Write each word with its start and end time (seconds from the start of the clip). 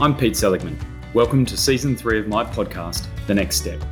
I'm 0.00 0.16
Pete 0.16 0.36
Seligman. 0.36 0.78
Welcome 1.12 1.44
to 1.44 1.56
season 1.56 1.96
three 1.96 2.20
of 2.20 2.28
my 2.28 2.44
podcast, 2.44 3.08
The 3.26 3.34
Next 3.34 3.56
Step. 3.56 3.82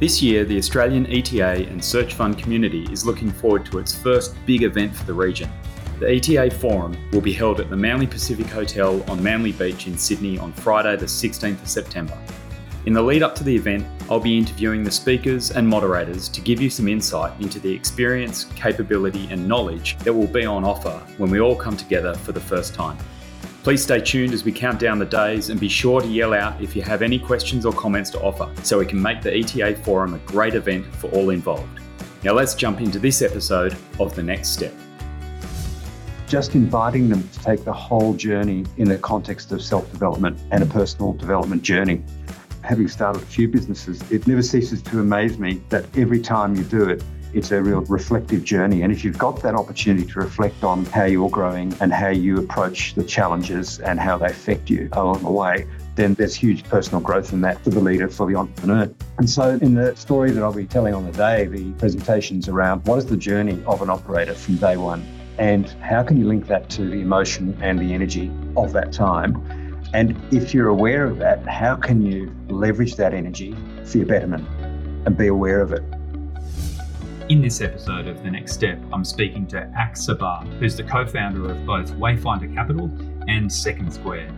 This 0.00 0.22
year, 0.22 0.42
the 0.46 0.56
Australian 0.56 1.04
ETA 1.12 1.68
and 1.68 1.84
Search 1.84 2.14
Fund 2.14 2.38
community 2.38 2.90
is 2.90 3.04
looking 3.04 3.30
forward 3.30 3.66
to 3.66 3.78
its 3.78 3.94
first 3.94 4.34
big 4.46 4.62
event 4.62 4.96
for 4.96 5.04
the 5.04 5.12
region. 5.12 5.50
The 5.98 6.12
ETA 6.12 6.52
Forum 6.52 6.96
will 7.12 7.20
be 7.20 7.34
held 7.34 7.60
at 7.60 7.68
the 7.68 7.76
Manly 7.76 8.06
Pacific 8.06 8.46
Hotel 8.46 9.02
on 9.10 9.22
Manly 9.22 9.52
Beach 9.52 9.86
in 9.86 9.98
Sydney 9.98 10.38
on 10.38 10.54
Friday, 10.54 10.96
the 10.96 11.04
16th 11.04 11.60
of 11.60 11.68
September. 11.68 12.16
In 12.86 12.94
the 12.94 13.02
lead 13.02 13.22
up 13.22 13.34
to 13.34 13.44
the 13.44 13.54
event, 13.54 13.84
I'll 14.08 14.18
be 14.18 14.38
interviewing 14.38 14.82
the 14.82 14.90
speakers 14.90 15.50
and 15.50 15.68
moderators 15.68 16.30
to 16.30 16.40
give 16.40 16.62
you 16.62 16.70
some 16.70 16.88
insight 16.88 17.38
into 17.38 17.60
the 17.60 17.70
experience, 17.70 18.44
capability, 18.56 19.28
and 19.30 19.46
knowledge 19.46 19.98
that 19.98 20.14
will 20.14 20.26
be 20.26 20.46
on 20.46 20.64
offer 20.64 21.02
when 21.18 21.30
we 21.30 21.38
all 21.38 21.54
come 21.54 21.76
together 21.76 22.14
for 22.14 22.32
the 22.32 22.40
first 22.40 22.74
time. 22.74 22.96
Please 23.62 23.82
stay 23.82 24.00
tuned 24.00 24.32
as 24.32 24.42
we 24.42 24.52
count 24.52 24.80
down 24.80 24.98
the 24.98 25.04
days 25.04 25.50
and 25.50 25.60
be 25.60 25.68
sure 25.68 26.00
to 26.00 26.06
yell 26.06 26.32
out 26.32 26.58
if 26.62 26.74
you 26.74 26.80
have 26.80 27.02
any 27.02 27.18
questions 27.18 27.66
or 27.66 27.74
comments 27.74 28.08
to 28.08 28.18
offer 28.20 28.50
so 28.62 28.78
we 28.78 28.86
can 28.86 29.00
make 29.00 29.20
the 29.20 29.36
ETA 29.36 29.76
Forum 29.84 30.14
a 30.14 30.18
great 30.20 30.54
event 30.54 30.86
for 30.96 31.10
all 31.10 31.28
involved. 31.28 31.68
Now 32.24 32.32
let's 32.32 32.54
jump 32.54 32.80
into 32.80 32.98
this 32.98 33.20
episode 33.20 33.76
of 33.98 34.16
The 34.16 34.22
Next 34.22 34.54
Step. 34.54 34.72
Just 36.26 36.54
inviting 36.54 37.10
them 37.10 37.28
to 37.28 37.38
take 37.40 37.62
the 37.62 37.72
whole 37.72 38.14
journey 38.14 38.64
in 38.78 38.88
the 38.88 38.96
context 38.96 39.52
of 39.52 39.62
self 39.62 39.90
development 39.92 40.40
and 40.52 40.62
a 40.62 40.66
personal 40.66 41.12
development 41.12 41.60
journey. 41.60 42.02
Having 42.62 42.88
started 42.88 43.22
a 43.22 43.26
few 43.26 43.46
businesses, 43.46 44.00
it 44.10 44.26
never 44.26 44.42
ceases 44.42 44.80
to 44.84 45.00
amaze 45.00 45.38
me 45.38 45.60
that 45.68 45.84
every 45.98 46.20
time 46.20 46.56
you 46.56 46.64
do 46.64 46.88
it, 46.88 47.04
it's 47.32 47.50
a 47.52 47.62
real 47.62 47.80
reflective 47.82 48.44
journey. 48.44 48.82
And 48.82 48.92
if 48.92 49.04
you've 49.04 49.18
got 49.18 49.42
that 49.42 49.54
opportunity 49.54 50.06
to 50.06 50.18
reflect 50.18 50.64
on 50.64 50.84
how 50.86 51.04
you're 51.04 51.30
growing 51.30 51.74
and 51.80 51.92
how 51.92 52.08
you 52.08 52.38
approach 52.38 52.94
the 52.94 53.04
challenges 53.04 53.80
and 53.80 54.00
how 54.00 54.18
they 54.18 54.26
affect 54.26 54.70
you 54.70 54.88
along 54.92 55.22
the 55.22 55.30
way, 55.30 55.66
then 55.94 56.14
there's 56.14 56.34
huge 56.34 56.64
personal 56.64 57.00
growth 57.00 57.32
in 57.32 57.40
that 57.42 57.62
for 57.62 57.70
the 57.70 57.80
leader, 57.80 58.08
for 58.08 58.26
the 58.26 58.36
entrepreneur. 58.36 58.90
And 59.18 59.28
so, 59.28 59.58
in 59.60 59.74
the 59.74 59.94
story 59.96 60.30
that 60.30 60.42
I'll 60.42 60.52
be 60.52 60.66
telling 60.66 60.94
on 60.94 61.04
the 61.04 61.12
day, 61.12 61.46
the 61.46 61.72
presentation's 61.72 62.48
around 62.48 62.86
what 62.86 62.98
is 62.98 63.06
the 63.06 63.16
journey 63.16 63.62
of 63.66 63.82
an 63.82 63.90
operator 63.90 64.34
from 64.34 64.56
day 64.56 64.76
one 64.76 65.06
and 65.38 65.70
how 65.80 66.02
can 66.02 66.18
you 66.18 66.26
link 66.26 66.46
that 66.48 66.68
to 66.68 66.88
the 66.88 67.00
emotion 67.00 67.56
and 67.62 67.78
the 67.78 67.94
energy 67.94 68.30
of 68.56 68.72
that 68.72 68.92
time. 68.92 69.34
And 69.94 70.14
if 70.32 70.54
you're 70.54 70.68
aware 70.68 71.06
of 71.06 71.18
that, 71.18 71.46
how 71.48 71.76
can 71.76 72.02
you 72.02 72.32
leverage 72.48 72.96
that 72.96 73.14
energy 73.14 73.56
for 73.84 73.98
your 73.98 74.06
betterment 74.06 74.46
and 75.06 75.16
be 75.16 75.28
aware 75.28 75.60
of 75.62 75.72
it? 75.72 75.82
In 77.30 77.40
this 77.40 77.60
episode 77.60 78.08
of 78.08 78.24
The 78.24 78.30
Next 78.32 78.54
Step, 78.54 78.80
I'm 78.92 79.04
speaking 79.04 79.46
to 79.46 79.58
Ak 79.78 79.94
Sabbagh, 79.94 80.48
who's 80.58 80.76
the 80.76 80.82
co 80.82 81.06
founder 81.06 81.48
of 81.48 81.64
both 81.64 81.92
Wayfinder 81.92 82.52
Capital 82.52 82.90
and 83.28 83.50
Second 83.50 83.92
Squared. 83.92 84.34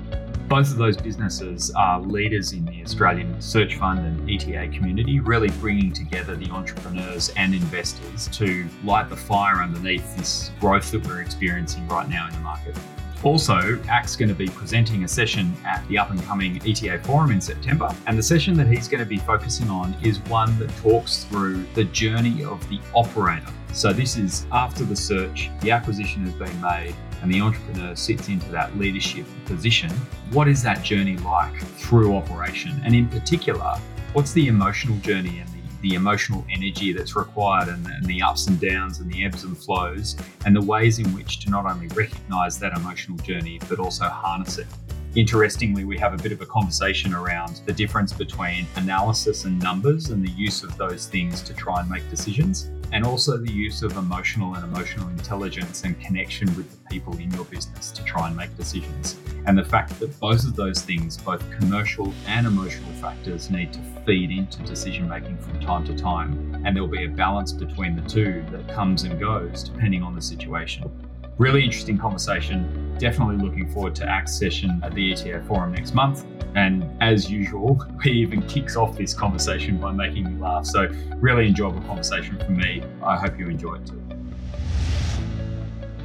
Both 0.46 0.72
of 0.72 0.76
those 0.76 0.98
businesses 0.98 1.70
are 1.70 2.02
leaders 2.02 2.52
in 2.52 2.66
the 2.66 2.82
Australian 2.82 3.40
Search 3.40 3.76
Fund 3.76 4.00
and 4.00 4.30
ETA 4.30 4.76
community, 4.76 5.20
really 5.20 5.48
bringing 5.52 5.90
together 5.90 6.36
the 6.36 6.50
entrepreneurs 6.50 7.32
and 7.38 7.54
investors 7.54 8.28
to 8.36 8.68
light 8.84 9.08
the 9.08 9.16
fire 9.16 9.62
underneath 9.62 10.14
this 10.14 10.50
growth 10.60 10.90
that 10.90 11.06
we're 11.06 11.22
experiencing 11.22 11.88
right 11.88 12.10
now 12.10 12.28
in 12.28 12.34
the 12.34 12.40
market. 12.40 12.76
Also, 13.24 13.80
Ak's 13.88 14.16
going 14.16 14.28
to 14.28 14.34
be 14.34 14.48
presenting 14.48 15.04
a 15.04 15.08
session 15.08 15.54
at 15.64 15.86
the 15.86 15.96
up 15.96 16.10
and 16.10 16.20
coming 16.24 16.56
ETA 16.66 16.98
Forum 17.04 17.30
in 17.30 17.40
September. 17.40 17.88
And 18.08 18.18
the 18.18 18.22
session 18.22 18.54
that 18.54 18.66
he's 18.66 18.88
going 18.88 18.98
to 18.98 19.06
be 19.06 19.18
focusing 19.18 19.70
on 19.70 19.94
is 20.02 20.18
one 20.22 20.58
that 20.58 20.68
talks 20.78 21.22
through 21.24 21.64
the 21.74 21.84
journey 21.84 22.42
of 22.42 22.68
the 22.68 22.80
operator. 22.96 23.46
So, 23.72 23.92
this 23.92 24.16
is 24.16 24.44
after 24.50 24.84
the 24.84 24.96
search, 24.96 25.50
the 25.60 25.70
acquisition 25.70 26.24
has 26.24 26.34
been 26.34 26.60
made, 26.60 26.96
and 27.22 27.32
the 27.32 27.40
entrepreneur 27.40 27.94
sits 27.94 28.26
into 28.26 28.50
that 28.50 28.76
leadership 28.76 29.24
position. 29.44 29.90
What 30.32 30.48
is 30.48 30.60
that 30.64 30.82
journey 30.82 31.16
like 31.18 31.56
through 31.78 32.16
operation? 32.16 32.82
And 32.84 32.92
in 32.92 33.08
particular, 33.08 33.76
what's 34.14 34.32
the 34.32 34.48
emotional 34.48 34.98
journey 34.98 35.38
and 35.38 35.51
the 35.82 35.94
emotional 35.94 36.44
energy 36.50 36.92
that's 36.92 37.14
required 37.14 37.68
and 37.68 37.84
the, 37.84 37.90
and 37.90 38.06
the 38.06 38.22
ups 38.22 38.46
and 38.46 38.58
downs 38.58 39.00
and 39.00 39.12
the 39.12 39.24
ebbs 39.24 39.44
and 39.44 39.56
flows 39.56 40.16
and 40.46 40.56
the 40.56 40.62
ways 40.62 40.98
in 40.98 41.06
which 41.14 41.40
to 41.40 41.50
not 41.50 41.66
only 41.66 41.88
recognize 41.88 42.58
that 42.58 42.76
emotional 42.76 43.18
journey 43.18 43.60
but 43.68 43.78
also 43.78 44.04
harness 44.04 44.58
it. 44.58 44.66
Interestingly, 45.14 45.84
we 45.84 45.98
have 45.98 46.14
a 46.14 46.22
bit 46.22 46.32
of 46.32 46.40
a 46.40 46.46
conversation 46.46 47.12
around 47.12 47.60
the 47.66 47.72
difference 47.72 48.14
between 48.14 48.66
analysis 48.76 49.44
and 49.44 49.60
numbers 49.60 50.08
and 50.08 50.26
the 50.26 50.30
use 50.30 50.62
of 50.62 50.74
those 50.78 51.06
things 51.06 51.42
to 51.42 51.52
try 51.52 51.80
and 51.80 51.90
make 51.90 52.08
decisions 52.08 52.70
and 52.92 53.04
also 53.04 53.36
the 53.36 53.50
use 53.50 53.82
of 53.82 53.96
emotional 53.96 54.54
and 54.54 54.64
emotional 54.64 55.08
intelligence 55.08 55.84
and 55.84 55.98
connection 56.00 56.46
with 56.56 56.70
the 56.70 56.90
people 56.90 57.16
in 57.18 57.30
your 57.32 57.44
business 57.46 57.90
to 57.90 58.04
try 58.04 58.28
and 58.28 58.36
make 58.36 58.54
decisions. 58.56 59.18
And 59.46 59.58
the 59.58 59.64
fact 59.64 59.98
that 59.98 60.20
both 60.20 60.44
of 60.44 60.54
those 60.54 60.82
things, 60.82 61.16
both 61.16 61.42
commercial 61.50 62.12
and 62.26 62.46
emotional 62.46 62.92
factors, 63.00 63.50
need 63.50 63.72
to 63.72 63.80
feed 64.06 64.30
into 64.30 64.62
decision 64.62 65.08
making 65.08 65.38
from 65.38 65.58
time 65.60 65.84
to 65.86 65.96
time. 65.96 66.62
And 66.64 66.76
there'll 66.76 66.88
be 66.88 67.04
a 67.04 67.08
balance 67.08 67.52
between 67.52 67.96
the 67.96 68.08
two 68.08 68.44
that 68.50 68.68
comes 68.68 69.04
and 69.04 69.18
goes 69.18 69.64
depending 69.64 70.02
on 70.02 70.14
the 70.14 70.22
situation. 70.22 70.90
Really 71.38 71.64
interesting 71.64 71.98
conversation. 71.98 72.94
Definitely 72.98 73.36
looking 73.36 73.68
forward 73.72 73.94
to 73.96 74.08
Ak's 74.08 74.36
session 74.36 74.80
at 74.84 74.94
the 74.94 75.12
ETA 75.12 75.42
Forum 75.48 75.72
next 75.72 75.94
month. 75.94 76.24
And 76.54 76.84
as 77.00 77.30
usual, 77.30 77.84
he 78.02 78.10
even 78.10 78.42
kicks 78.42 78.76
off 78.76 78.96
this 78.96 79.14
conversation 79.14 79.78
by 79.78 79.92
making 79.92 80.24
me 80.24 80.40
laugh. 80.40 80.66
So, 80.66 80.88
really 81.16 81.48
enjoyable 81.48 81.80
conversation 81.82 82.38
for 82.38 82.50
me. 82.50 82.82
I 83.02 83.16
hope 83.16 83.38
you 83.38 83.48
enjoy 83.48 83.76
it 83.76 83.86
too. 83.86 84.02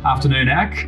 Afternoon, 0.06 0.48
Ak. 0.48 0.88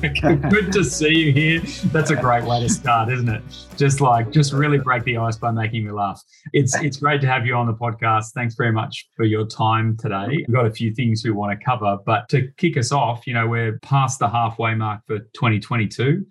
Good 0.50 0.70
to 0.72 0.84
see 0.84 1.12
you 1.12 1.32
here. 1.32 1.60
That's 1.86 2.10
a 2.10 2.16
great 2.16 2.44
way 2.44 2.60
to 2.60 2.68
start, 2.68 3.10
isn't 3.10 3.28
it? 3.28 3.42
Just 3.76 4.00
like, 4.00 4.30
just 4.30 4.52
really 4.52 4.78
break 4.78 5.02
the 5.04 5.16
ice 5.16 5.36
by 5.36 5.50
making 5.50 5.86
me 5.86 5.92
laugh. 5.92 6.22
It's 6.52 6.78
it's 6.82 6.98
great 6.98 7.20
to 7.22 7.26
have 7.26 7.46
you 7.46 7.56
on 7.56 7.66
the 7.66 7.74
podcast. 7.74 8.32
Thanks 8.32 8.54
very 8.54 8.70
much 8.70 9.08
for 9.16 9.24
your 9.24 9.46
time 9.46 9.96
today. 9.96 10.26
We've 10.28 10.52
got 10.52 10.66
a 10.66 10.70
few 10.70 10.94
things 10.94 11.24
we 11.24 11.30
want 11.30 11.58
to 11.58 11.64
cover, 11.64 11.98
but 12.04 12.28
to 12.28 12.48
kick 12.58 12.76
us 12.76 12.92
off, 12.92 13.26
you 13.26 13.34
know, 13.34 13.46
we're 13.46 13.78
past 13.80 14.18
the 14.18 14.28
halfway 14.28 14.74
mark 14.74 15.00
for 15.06 15.18
2022. 15.18 16.24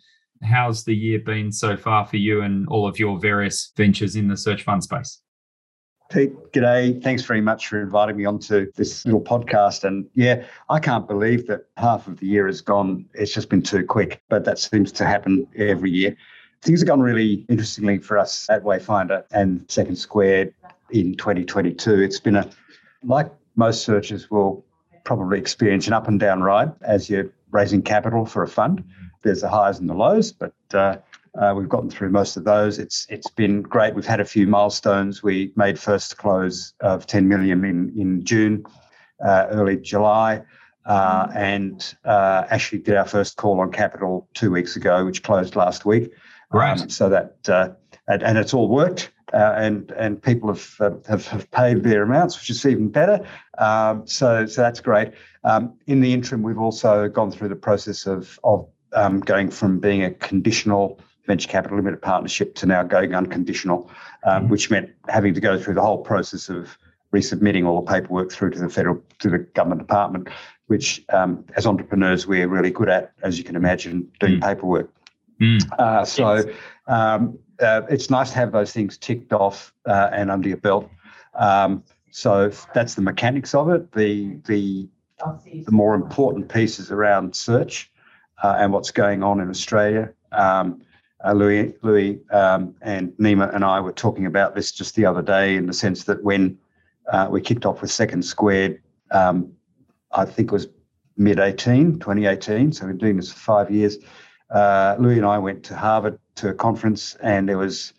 How's 0.44 0.84
the 0.84 0.96
year 0.96 1.20
been 1.20 1.52
so 1.52 1.78
far 1.78 2.06
for 2.06 2.18
you 2.18 2.42
and 2.42 2.68
all 2.68 2.88
of 2.88 3.00
your 3.00 3.20
various 3.20 3.72
ventures 3.78 4.16
in 4.16 4.28
the 4.28 4.38
search 4.38 4.64
fund 4.64 4.84
space? 4.84 5.22
Pete, 6.12 6.34
g'day. 6.52 7.02
Thanks 7.02 7.24
very 7.24 7.40
much 7.40 7.68
for 7.68 7.80
inviting 7.80 8.18
me 8.18 8.26
onto 8.26 8.70
this 8.74 9.06
little 9.06 9.22
podcast. 9.22 9.86
And 9.86 10.06
yeah, 10.14 10.44
I 10.70 10.80
can't 10.80 11.08
believe 11.08 11.48
that 11.48 11.68
half 11.78 12.08
of 12.08 12.20
the 12.20 12.26
year 12.26 12.48
has 12.48 12.60
gone. 12.60 13.06
It's 13.14 13.34
just 13.34 13.50
been 13.50 13.62
too 13.62 13.86
quick, 13.86 14.22
but 14.28 14.44
that 14.44 14.60
seems 14.60 14.92
to 14.94 15.06
happen 15.06 15.48
every 15.56 15.90
year. 15.90 16.18
Things 16.64 16.82
have 16.82 16.88
gone 16.88 17.00
really 17.00 17.46
interestingly 17.48 17.98
for 18.00 18.18
us 18.18 18.50
at 18.50 18.64
Wayfinder 18.64 19.24
and 19.32 19.64
Second 19.70 19.96
Squared 19.96 20.54
in 20.92 21.16
2022. 21.16 22.02
It's 22.02 22.20
been 22.20 22.36
a, 22.36 22.50
like 23.04 23.32
most 23.56 23.86
searchers 23.86 24.30
will 24.30 24.66
probably 25.06 25.40
experience 25.40 25.88
an 25.88 25.94
up 25.94 26.08
and 26.08 26.20
down 26.20 26.44
ride 26.44 26.74
as 26.82 27.10
you're 27.10 27.32
raising 27.52 27.82
capital 27.82 28.26
for 28.26 28.44
a 28.44 28.48
fund. 28.48 28.84
There's 29.24 29.42
the 29.42 29.50
highs 29.50 29.80
and 29.80 29.90
the 29.90 29.94
lows, 29.94 30.32
but 30.32 30.54
uh, 30.74 30.98
uh, 31.40 31.54
we've 31.56 31.70
gotten 31.70 31.90
through 31.90 32.10
most 32.10 32.38
of 32.38 32.44
those. 32.44 32.80
It's 32.80 33.06
it's 33.10 33.30
been 33.30 33.62
great. 33.62 33.96
We've 33.96 34.06
had 34.06 34.20
a 34.20 34.26
few 34.26 34.48
milestones. 34.48 35.24
We 35.24 35.54
made 35.56 35.80
first 35.80 36.18
close 36.18 36.74
of 36.82 37.08
10 37.08 37.28
million 37.28 37.64
in 37.64 37.94
in 37.98 38.26
June, 38.26 38.66
uh, 39.24 39.48
early 39.50 39.78
July, 39.78 40.42
uh, 40.86 41.28
and 41.36 41.96
uh, 42.04 42.46
actually 42.50 42.80
did 42.80 42.96
our 42.96 43.06
first 43.06 43.38
call 43.38 43.60
on 43.60 43.72
capital 43.72 44.28
two 44.34 44.52
weeks 44.52 44.76
ago, 44.76 45.06
which 45.06 45.24
closed 45.24 45.56
last 45.56 45.86
week. 45.86 46.12
Right. 46.52 46.80
Um, 46.82 46.90
so 46.90 47.10
that 47.10 47.38
uh, 47.48 47.70
and, 48.08 48.24
and, 48.24 48.38
it's 48.38 48.54
all 48.54 48.68
worked. 48.68 49.12
Uh, 49.34 49.54
and 49.58 49.92
and 49.92 50.22
people 50.22 50.50
have, 50.50 51.04
have 51.08 51.26
have 51.28 51.50
paid 51.52 51.84
their 51.84 52.04
amounts, 52.04 52.40
which 52.40 52.50
is 52.50 52.66
even 52.66 52.90
better. 52.90 53.26
Um, 53.58 54.06
so 54.06 54.46
so 54.46 54.62
that's 54.62 54.82
great. 54.82 55.14
Um, 55.44 55.74
in 55.88 56.02
the 56.02 56.14
interim, 56.14 56.44
we've 56.44 56.60
also 56.60 57.08
gone 57.08 57.32
through 57.32 57.50
the 57.50 57.56
process 57.56 58.06
of 58.06 58.40
of 58.44 58.68
um, 58.94 59.22
going 59.22 59.50
from 59.50 59.80
being 59.80 60.04
a 60.04 60.12
conditional 60.12 61.00
venture 61.28 61.48
capital 61.48 61.78
limited 61.78 62.02
partnership 62.02 62.56
to 62.56 62.66
now 62.66 62.84
going 62.84 63.16
unconditional, 63.16 63.90
um, 64.26 64.44
mm-hmm. 64.44 64.52
which 64.52 64.70
meant 64.70 64.90
having 65.08 65.34
to 65.34 65.40
go 65.40 65.58
through 65.58 65.76
the 65.76 65.82
whole 65.82 66.00
process 66.00 66.50
of 66.50 66.78
resubmitting 67.14 67.66
all 67.66 67.82
the 67.82 67.92
paperwork 67.92 68.32
through 68.32 68.50
to 68.50 68.60
the 68.60 68.70
federal 68.70 69.02
to 69.20 69.30
the 69.30 69.40
government 69.40 69.82
department, 69.82 70.28
which 70.68 71.04
um, 71.14 71.46
as 71.56 71.66
entrepreneurs 71.66 72.28
we're 72.28 72.48
really 72.48 72.72
good 72.72 72.90
at, 72.90 73.14
as 73.22 73.38
you 73.38 73.44
can 73.44 73.56
imagine, 73.56 74.10
doing 74.20 74.40
mm. 74.40 74.42
paperwork. 74.42 74.92
Mm. 75.40 75.80
Uh, 75.80 76.06
so 76.06 76.36
yes. 76.36 76.46
Uh, 77.62 77.82
it's 77.90 78.10
nice 78.10 78.32
to 78.32 78.36
have 78.36 78.52
those 78.52 78.72
things 78.74 78.98
ticked 78.98 79.34
off 79.34 79.74
uh, 79.86 80.10
and 80.12 80.32
under 80.32 80.48
your 80.48 80.58
belt. 80.58 80.90
Um, 81.36 81.84
so 82.12 82.52
that's 82.74 82.96
the 82.96 83.02
mechanics 83.02 83.54
of 83.56 83.70
it. 83.70 83.92
The 83.94 84.38
the 84.46 84.90
the 85.44 85.72
more 85.72 85.94
important 85.94 86.50
pieces 86.50 86.92
around 86.92 87.36
search 87.36 87.92
uh, 88.44 88.56
and 88.58 88.74
what's 88.74 88.92
going 88.92 89.24
on 89.24 89.40
in 89.40 89.50
Australia. 89.50 90.12
Um, 90.32 90.82
uh, 91.24 91.34
Louis, 91.34 91.76
Louis 91.84 92.20
um, 92.32 92.74
and 92.82 93.12
Nima 93.14 93.54
and 93.54 93.64
I 93.64 93.80
were 93.80 93.92
talking 93.92 94.26
about 94.26 94.56
this 94.56 94.72
just 94.72 94.96
the 94.96 95.06
other 95.06 95.22
day 95.22 95.56
in 95.56 95.68
the 95.68 95.74
sense 95.74 96.06
that 96.06 96.24
when 96.24 96.58
uh, 97.12 97.28
we 97.30 97.40
kicked 97.40 97.66
off 97.66 97.82
with 97.82 97.92
Second 97.92 98.24
Squared, 98.26 98.82
um, 99.12 99.52
I 100.12 100.26
think 100.26 100.50
it 100.50 100.54
was 100.54 100.68
mid 101.18 101.40
18, 101.40 102.00
2018, 102.00 102.74
so 102.74 102.86
we've 102.86 102.98
been 102.98 103.06
doing 103.06 103.18
this 103.18 103.32
for 103.32 103.40
five 103.40 103.70
years. 103.70 103.98
uh, 104.50 104.96
Louis 104.98 105.18
and 105.18 105.26
I 105.26 105.38
went 105.38 105.64
to 105.66 105.76
Harvard 105.76 106.18
to 106.36 106.50
a 106.50 106.54
conference, 106.54 107.16
and 107.16 107.48
there 107.48 107.58
was 107.58 107.94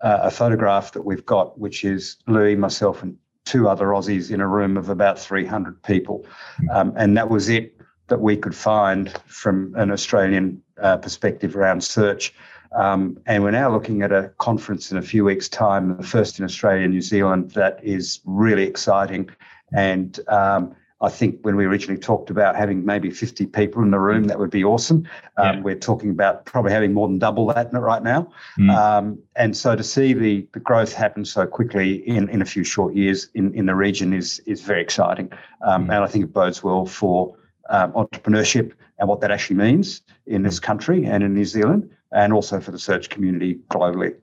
uh, 0.00 0.20
a 0.22 0.30
photograph 0.30 0.92
that 0.92 1.02
we've 1.02 1.26
got, 1.26 1.58
which 1.58 1.84
is 1.84 2.16
Louis, 2.26 2.56
myself, 2.56 3.02
and 3.02 3.16
two 3.44 3.68
other 3.68 3.86
Aussies 3.86 4.30
in 4.30 4.40
a 4.40 4.46
room 4.46 4.76
of 4.76 4.88
about 4.88 5.18
300 5.18 5.82
people. 5.82 6.26
Hmm. 6.58 6.70
Um, 6.70 6.92
and 6.96 7.16
that 7.16 7.30
was 7.30 7.48
it 7.48 7.74
that 8.08 8.20
we 8.20 8.36
could 8.36 8.54
find 8.54 9.12
from 9.26 9.74
an 9.76 9.90
Australian 9.90 10.62
uh, 10.80 10.96
perspective 10.96 11.56
around 11.56 11.82
search. 11.82 12.34
Um, 12.72 13.18
and 13.26 13.42
we're 13.42 13.50
now 13.50 13.70
looking 13.70 14.02
at 14.02 14.12
a 14.12 14.32
conference 14.38 14.92
in 14.92 14.98
a 14.98 15.02
few 15.02 15.24
weeks' 15.24 15.48
time, 15.48 15.96
the 15.96 16.02
first 16.02 16.38
in 16.38 16.44
Australia 16.44 16.84
and 16.84 16.92
New 16.92 17.00
Zealand, 17.00 17.52
that 17.52 17.80
is 17.82 18.20
really 18.24 18.64
exciting. 18.64 19.30
And 19.72 20.18
um, 20.28 20.74
I 21.00 21.08
think 21.08 21.38
when 21.42 21.54
we 21.54 21.64
originally 21.64 22.00
talked 22.00 22.28
about 22.28 22.56
having 22.56 22.84
maybe 22.84 23.10
50 23.10 23.46
people 23.46 23.82
in 23.82 23.92
the 23.92 24.00
room, 24.00 24.24
that 24.24 24.38
would 24.38 24.50
be 24.50 24.64
awesome. 24.64 25.08
Um, 25.36 25.56
yeah. 25.56 25.60
We're 25.60 25.76
talking 25.76 26.10
about 26.10 26.44
probably 26.44 26.72
having 26.72 26.92
more 26.92 27.06
than 27.06 27.18
double 27.18 27.46
that 27.46 27.72
right 27.72 28.02
now. 28.02 28.32
Mm. 28.58 28.74
Um, 28.74 29.18
and 29.36 29.56
so 29.56 29.76
to 29.76 29.84
see 29.84 30.12
the, 30.12 30.46
the 30.52 30.60
growth 30.60 30.92
happen 30.92 31.24
so 31.24 31.46
quickly 31.46 32.06
in, 32.08 32.28
in 32.30 32.42
a 32.42 32.44
few 32.44 32.64
short 32.64 32.94
years 32.94 33.28
in, 33.34 33.54
in 33.54 33.66
the 33.66 33.76
region 33.76 34.12
is, 34.12 34.40
is 34.40 34.60
very 34.62 34.82
exciting. 34.82 35.30
Um, 35.62 35.86
mm. 35.86 35.94
And 35.94 36.04
I 36.04 36.08
think 36.08 36.24
it 36.24 36.32
bodes 36.32 36.64
well 36.64 36.84
for 36.84 37.36
um, 37.70 37.92
entrepreneurship 37.92 38.72
and 38.98 39.08
what 39.08 39.20
that 39.20 39.30
actually 39.30 39.56
means 39.56 40.02
in 40.26 40.42
this 40.42 40.58
country 40.58 41.04
and 41.04 41.22
in 41.22 41.32
New 41.32 41.44
Zealand, 41.44 41.88
and 42.10 42.32
also 42.32 42.58
for 42.58 42.72
the 42.72 42.78
search 42.78 43.08
community 43.08 43.60
globally. 43.70 44.16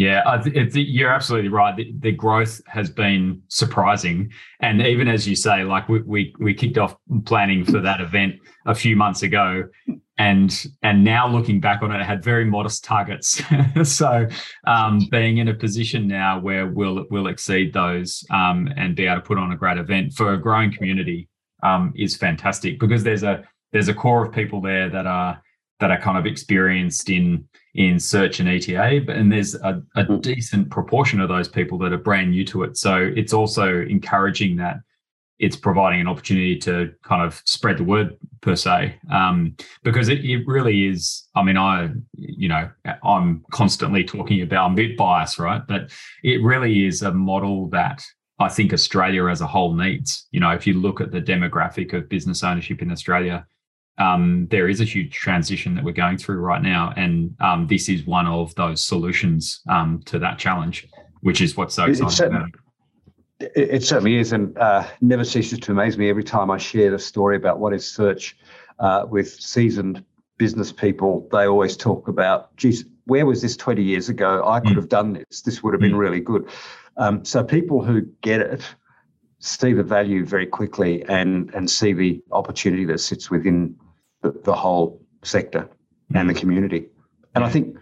Yeah, 0.00 0.40
th- 0.42 0.74
you're 0.76 1.12
absolutely 1.12 1.50
right. 1.50 1.76
The, 1.76 1.92
the, 1.98 2.12
growth 2.12 2.62
has 2.66 2.88
been 2.88 3.42
surprising, 3.48 4.32
and 4.60 4.80
even 4.80 5.08
as 5.08 5.28
you 5.28 5.36
say, 5.36 5.62
like 5.62 5.90
we, 5.90 6.00
we 6.00 6.34
we 6.40 6.54
kicked 6.54 6.78
off 6.78 6.96
planning 7.26 7.66
for 7.66 7.80
that 7.80 8.00
event 8.00 8.36
a 8.64 8.74
few 8.74 8.96
months 8.96 9.22
ago, 9.22 9.64
and 10.16 10.66
and 10.82 11.04
now 11.04 11.28
looking 11.28 11.60
back 11.60 11.82
on 11.82 11.92
it, 11.92 12.00
it 12.00 12.06
had 12.06 12.24
very 12.24 12.46
modest 12.46 12.82
targets. 12.82 13.42
so, 13.82 14.26
um, 14.66 15.06
being 15.10 15.36
in 15.36 15.48
a 15.48 15.54
position 15.54 16.08
now 16.08 16.40
where 16.40 16.68
we'll 16.68 17.04
we'll 17.10 17.26
exceed 17.26 17.74
those 17.74 18.24
um, 18.30 18.72
and 18.78 18.96
be 18.96 19.04
able 19.06 19.16
to 19.16 19.20
put 19.20 19.36
on 19.36 19.52
a 19.52 19.56
great 19.56 19.76
event 19.76 20.14
for 20.14 20.32
a 20.32 20.40
growing 20.40 20.72
community 20.72 21.28
um, 21.62 21.92
is 21.94 22.16
fantastic 22.16 22.80
because 22.80 23.04
there's 23.04 23.22
a 23.22 23.44
there's 23.72 23.88
a 23.88 23.94
core 23.94 24.24
of 24.24 24.32
people 24.32 24.62
there 24.62 24.88
that 24.88 25.06
are 25.06 25.42
that 25.78 25.90
are 25.90 26.00
kind 26.00 26.16
of 26.16 26.24
experienced 26.24 27.10
in 27.10 27.46
in 27.74 28.00
search 28.00 28.40
and 28.40 28.48
ETA, 28.48 29.02
but 29.06 29.16
and 29.16 29.30
there's 29.30 29.54
a, 29.54 29.82
a 29.96 30.04
mm. 30.04 30.22
decent 30.22 30.70
proportion 30.70 31.20
of 31.20 31.28
those 31.28 31.48
people 31.48 31.78
that 31.78 31.92
are 31.92 31.98
brand 31.98 32.30
new 32.30 32.44
to 32.46 32.62
it. 32.64 32.76
So 32.76 33.12
it's 33.14 33.32
also 33.32 33.82
encouraging 33.82 34.56
that 34.56 34.78
it's 35.38 35.56
providing 35.56 36.00
an 36.00 36.06
opportunity 36.06 36.56
to 36.58 36.92
kind 37.02 37.22
of 37.22 37.40
spread 37.46 37.78
the 37.78 37.84
word 37.84 38.16
per 38.42 38.54
se, 38.54 38.94
um, 39.10 39.56
because 39.82 40.08
it, 40.08 40.22
it 40.24 40.46
really 40.46 40.86
is. 40.86 41.26
I 41.34 41.42
mean, 41.42 41.56
I 41.56 41.90
you 42.14 42.48
know 42.48 42.70
I'm 43.02 43.44
constantly 43.50 44.04
talking 44.04 44.42
about 44.42 44.66
I'm 44.66 44.72
a 44.72 44.76
bit 44.76 44.96
biased, 44.96 45.38
right? 45.38 45.62
But 45.66 45.90
it 46.22 46.42
really 46.42 46.86
is 46.86 47.02
a 47.02 47.12
model 47.12 47.68
that 47.70 48.02
I 48.38 48.48
think 48.48 48.72
Australia 48.72 49.26
as 49.26 49.40
a 49.40 49.46
whole 49.46 49.74
needs. 49.74 50.26
You 50.30 50.40
know, 50.40 50.50
if 50.50 50.66
you 50.66 50.74
look 50.74 51.00
at 51.00 51.12
the 51.12 51.20
demographic 51.20 51.92
of 51.94 52.08
business 52.08 52.42
ownership 52.42 52.82
in 52.82 52.90
Australia, 52.90 53.46
um, 53.98 54.46
there 54.50 54.68
is 54.68 54.80
a 54.80 54.84
huge 54.84 55.12
transition 55.12 55.74
that 55.74 55.84
we're 55.84 55.92
going 55.92 56.18
through 56.18 56.38
right 56.38 56.62
now, 56.62 56.92
and 56.96 57.34
um, 57.40 57.66
this 57.66 57.88
is 57.88 58.06
one 58.06 58.26
of 58.26 58.54
those 58.54 58.84
solutions 58.84 59.60
um, 59.68 60.00
to 60.06 60.18
that 60.18 60.38
challenge, 60.38 60.88
which 61.20 61.40
is 61.40 61.56
what's 61.56 61.74
so 61.74 61.84
exciting. 61.84 62.08
It 62.08 62.12
certainly, 62.12 62.52
it, 63.40 63.52
it 63.56 63.82
certainly 63.84 64.16
is, 64.16 64.32
and 64.32 64.56
uh, 64.58 64.86
never 65.00 65.24
ceases 65.24 65.58
to 65.60 65.72
amaze 65.72 65.98
me 65.98 66.08
every 66.08 66.24
time 66.24 66.50
I 66.50 66.58
share 66.58 66.90
the 66.90 66.98
story 66.98 67.36
about 67.36 67.58
what 67.58 67.74
is 67.74 67.86
search 67.86 68.36
uh, 68.78 69.06
with 69.08 69.28
seasoned 69.28 70.04
business 70.38 70.72
people. 70.72 71.28
They 71.30 71.46
always 71.46 71.76
talk 71.76 72.08
about, 72.08 72.56
geez, 72.56 72.86
where 73.04 73.26
was 73.26 73.42
this 73.42 73.56
20 73.56 73.82
years 73.82 74.08
ago? 74.08 74.42
I 74.46 74.60
could 74.60 74.72
mm. 74.72 74.76
have 74.76 74.88
done 74.88 75.12
this. 75.12 75.42
This 75.42 75.62
would 75.62 75.74
have 75.74 75.80
been 75.80 75.92
mm. 75.92 75.98
really 75.98 76.20
good. 76.20 76.48
Um, 76.96 77.24
so 77.24 77.44
people 77.44 77.84
who 77.84 78.02
get 78.22 78.40
it 78.40 78.62
see 79.40 79.72
the 79.72 79.82
value 79.82 80.24
very 80.24 80.46
quickly 80.46 81.02
and 81.08 81.52
and 81.54 81.68
see 81.68 81.92
the 81.92 82.22
opportunity 82.30 82.84
that 82.84 83.00
sits 83.00 83.30
within 83.30 83.74
the, 84.22 84.30
the 84.44 84.54
whole 84.54 85.02
sector 85.22 85.68
and 86.14 86.28
the 86.28 86.34
mm. 86.34 86.38
community. 86.38 86.86
And 87.34 87.42
I 87.42 87.50
think 87.50 87.76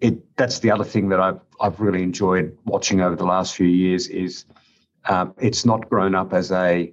it 0.00 0.36
that's 0.36 0.58
the 0.58 0.70
other 0.70 0.84
thing 0.84 1.10
that 1.10 1.20
I've 1.20 1.40
I've 1.60 1.78
really 1.78 2.02
enjoyed 2.02 2.56
watching 2.64 3.00
over 3.00 3.16
the 3.16 3.26
last 3.26 3.54
few 3.54 3.66
years 3.66 4.08
is 4.08 4.46
um, 5.08 5.34
it's 5.38 5.64
not 5.64 5.88
grown 5.90 6.14
up 6.14 6.32
as 6.32 6.50
a 6.50 6.92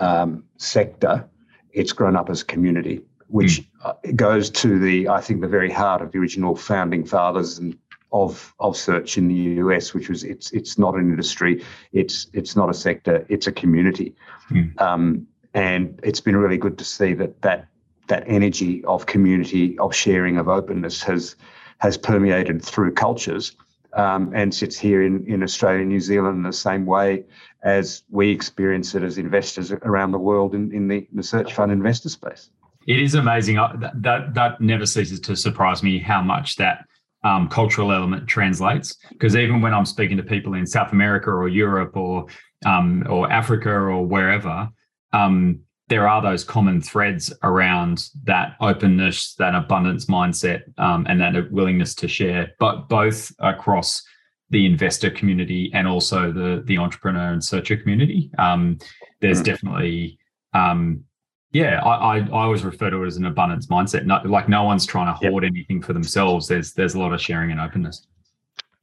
um, 0.00 0.44
sector; 0.56 1.28
it's 1.70 1.92
grown 1.92 2.16
up 2.16 2.28
as 2.28 2.42
a 2.42 2.44
community, 2.44 3.02
which 3.28 3.62
mm. 3.84 4.16
goes 4.16 4.50
to 4.50 4.80
the 4.80 5.08
I 5.08 5.20
think 5.20 5.42
the 5.42 5.48
very 5.48 5.70
heart 5.70 6.02
of 6.02 6.10
the 6.10 6.18
original 6.18 6.56
founding 6.56 7.04
fathers 7.04 7.58
and 7.58 7.78
of 8.12 8.54
of 8.60 8.76
search 8.76 9.18
in 9.18 9.28
the 9.28 9.34
US, 9.34 9.94
which 9.94 10.08
was 10.08 10.24
it's 10.24 10.50
it's 10.52 10.78
not 10.78 10.94
an 10.94 11.10
industry, 11.10 11.64
it's 11.92 12.28
it's 12.32 12.56
not 12.56 12.70
a 12.70 12.74
sector, 12.74 13.26
it's 13.28 13.46
a 13.46 13.52
community, 13.52 14.14
mm. 14.50 14.80
um, 14.80 15.26
and 15.54 15.98
it's 16.02 16.20
been 16.20 16.36
really 16.36 16.58
good 16.58 16.78
to 16.78 16.84
see 16.84 17.14
that 17.14 17.42
that 17.42 17.68
that 18.08 18.24
energy 18.26 18.84
of 18.84 19.06
community, 19.06 19.78
of 19.78 19.94
sharing, 19.94 20.36
of 20.38 20.48
openness 20.48 21.02
has 21.02 21.36
has 21.78 21.98
permeated 21.98 22.64
through 22.64 22.92
cultures 22.92 23.56
um, 23.96 24.32
and 24.34 24.54
sits 24.54 24.78
here 24.78 25.02
in, 25.02 25.26
in 25.26 25.42
Australia 25.42 25.80
and 25.80 25.88
New 25.88 26.00
Zealand 26.00 26.36
in 26.36 26.42
the 26.42 26.52
same 26.52 26.86
way 26.86 27.24
as 27.62 28.02
we 28.10 28.30
experience 28.30 28.94
it 28.94 29.02
as 29.02 29.18
investors 29.18 29.72
around 29.72 30.12
the 30.12 30.18
world 30.18 30.54
in, 30.54 30.72
in 30.72 30.88
the, 30.88 31.06
the 31.12 31.22
search 31.22 31.52
fund 31.54 31.72
investor 31.72 32.08
space. 32.08 32.50
It 32.86 33.00
is 33.00 33.14
amazing. 33.14 33.56
That, 33.56 34.34
that 34.34 34.60
never 34.60 34.86
ceases 34.86 35.18
to 35.20 35.34
surprise 35.34 35.82
me 35.82 35.98
how 35.98 36.22
much 36.22 36.56
that 36.56 36.86
um, 37.26 37.48
cultural 37.48 37.90
element 37.92 38.28
translates. 38.28 38.96
Because 39.10 39.34
even 39.34 39.60
when 39.60 39.74
I'm 39.74 39.86
speaking 39.86 40.16
to 40.18 40.22
people 40.22 40.54
in 40.54 40.66
South 40.66 40.92
America 40.92 41.30
or 41.30 41.48
Europe 41.48 41.96
or 41.96 42.26
um, 42.64 43.04
or 43.08 43.30
Africa 43.30 43.70
or 43.70 44.06
wherever, 44.06 44.68
um, 45.12 45.60
there 45.88 46.08
are 46.08 46.22
those 46.22 46.44
common 46.44 46.80
threads 46.80 47.32
around 47.42 48.08
that 48.24 48.56
openness, 48.60 49.34
that 49.34 49.54
abundance 49.54 50.06
mindset, 50.06 50.62
um, 50.78 51.06
and 51.08 51.20
that 51.20 51.52
willingness 51.52 51.94
to 51.96 52.08
share, 52.08 52.52
but 52.58 52.88
both 52.88 53.32
across 53.38 54.02
the 54.50 54.64
investor 54.64 55.10
community 55.10 55.70
and 55.74 55.88
also 55.88 56.32
the 56.32 56.62
the 56.66 56.78
entrepreneur 56.78 57.32
and 57.32 57.44
searcher 57.44 57.76
community. 57.76 58.30
Um, 58.38 58.78
there's 59.20 59.40
mm. 59.40 59.44
definitely, 59.44 60.18
um, 60.54 61.04
yeah, 61.52 61.82
I, 61.82 62.18
I, 62.18 62.18
I 62.18 62.44
always 62.44 62.64
refer 62.64 62.90
to 62.90 63.02
it 63.02 63.06
as 63.06 63.16
an 63.16 63.26
abundance 63.26 63.66
mindset. 63.66 64.04
Not, 64.04 64.28
like 64.28 64.48
no 64.48 64.64
one's 64.64 64.84
trying 64.84 65.06
to 65.06 65.12
hoard 65.12 65.44
yep. 65.44 65.52
anything 65.52 65.80
for 65.80 65.92
themselves. 65.92 66.48
There's 66.48 66.72
there's 66.72 66.94
a 66.94 66.98
lot 66.98 67.12
of 67.12 67.20
sharing 67.20 67.50
and 67.50 67.60
openness. 67.60 68.06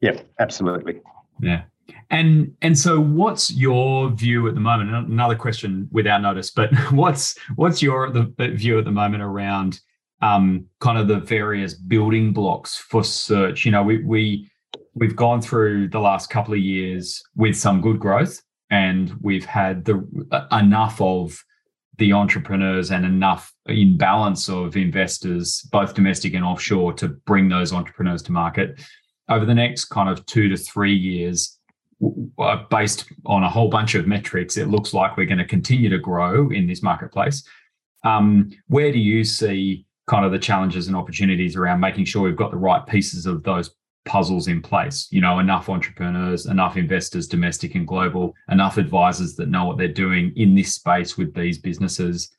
Yep, 0.01 0.27
absolutely. 0.39 1.01
Yeah. 1.41 1.63
And 2.09 2.55
and 2.61 2.77
so, 2.77 2.99
what's 2.99 3.51
your 3.51 4.09
view 4.11 4.47
at 4.47 4.55
the 4.55 4.61
moment? 4.61 4.91
Another 5.11 5.35
question 5.35 5.87
without 5.91 6.21
notice, 6.21 6.51
but 6.51 6.73
what's 6.91 7.37
what's 7.55 7.81
your 7.81 8.09
the 8.09 8.33
view 8.55 8.79
at 8.79 8.85
the 8.85 8.91
moment 8.91 9.23
around 9.23 9.79
um, 10.21 10.65
kind 10.79 10.97
of 10.97 11.07
the 11.07 11.19
various 11.19 11.73
building 11.73 12.33
blocks 12.33 12.77
for 12.77 13.03
search? 13.03 13.65
You 13.65 13.71
know, 13.71 13.83
we 13.83 14.03
we 14.03 14.51
we've 14.93 15.15
gone 15.15 15.41
through 15.41 15.89
the 15.89 15.99
last 15.99 16.29
couple 16.29 16.53
of 16.53 16.59
years 16.59 17.21
with 17.35 17.55
some 17.55 17.81
good 17.81 17.99
growth, 17.99 18.41
and 18.69 19.13
we've 19.21 19.45
had 19.45 19.85
the 19.85 20.05
enough 20.51 21.01
of 21.01 21.43
the 21.97 22.13
entrepreneurs 22.13 22.91
and 22.91 23.05
enough 23.05 23.53
in 23.67 23.97
balance 23.97 24.49
of 24.49 24.75
investors, 24.75 25.61
both 25.71 25.93
domestic 25.93 26.33
and 26.33 26.43
offshore, 26.43 26.93
to 26.93 27.07
bring 27.07 27.49
those 27.49 27.71
entrepreneurs 27.71 28.21
to 28.23 28.31
market. 28.31 28.81
Over 29.29 29.45
the 29.45 29.53
next 29.53 29.85
kind 29.85 30.09
of 30.09 30.25
two 30.25 30.49
to 30.49 30.57
three 30.57 30.95
years, 30.95 31.59
uh, 32.39 32.57
based 32.69 33.05
on 33.25 33.43
a 33.43 33.49
whole 33.49 33.69
bunch 33.69 33.95
of 33.95 34.07
metrics, 34.07 34.57
it 34.57 34.67
looks 34.67 34.93
like 34.93 35.15
we're 35.15 35.25
going 35.25 35.37
to 35.37 35.45
continue 35.45 35.89
to 35.89 35.99
grow 35.99 36.49
in 36.49 36.67
this 36.67 36.83
marketplace. 36.83 37.43
Um, 38.03 38.49
where 38.67 38.91
do 38.91 38.99
you 38.99 39.23
see 39.23 39.85
kind 40.07 40.25
of 40.25 40.31
the 40.31 40.39
challenges 40.39 40.87
and 40.87 40.95
opportunities 40.97 41.55
around 41.55 41.79
making 41.79 42.05
sure 42.05 42.23
we've 42.23 42.35
got 42.35 42.51
the 42.51 42.57
right 42.57 42.85
pieces 42.85 43.25
of 43.25 43.43
those 43.43 43.73
puzzles 44.05 44.47
in 44.47 44.61
place? 44.61 45.07
You 45.11 45.21
know, 45.21 45.39
enough 45.39 45.69
entrepreneurs, 45.69 46.45
enough 46.45 46.77
investors, 46.77 47.27
domestic 47.27 47.75
and 47.75 47.87
global, 47.87 48.33
enough 48.49 48.77
advisors 48.77 49.35
that 49.35 49.49
know 49.49 49.65
what 49.65 49.77
they're 49.77 49.87
doing 49.87 50.33
in 50.35 50.55
this 50.55 50.73
space 50.75 51.17
with 51.17 51.33
these 51.33 51.57
businesses. 51.57 52.29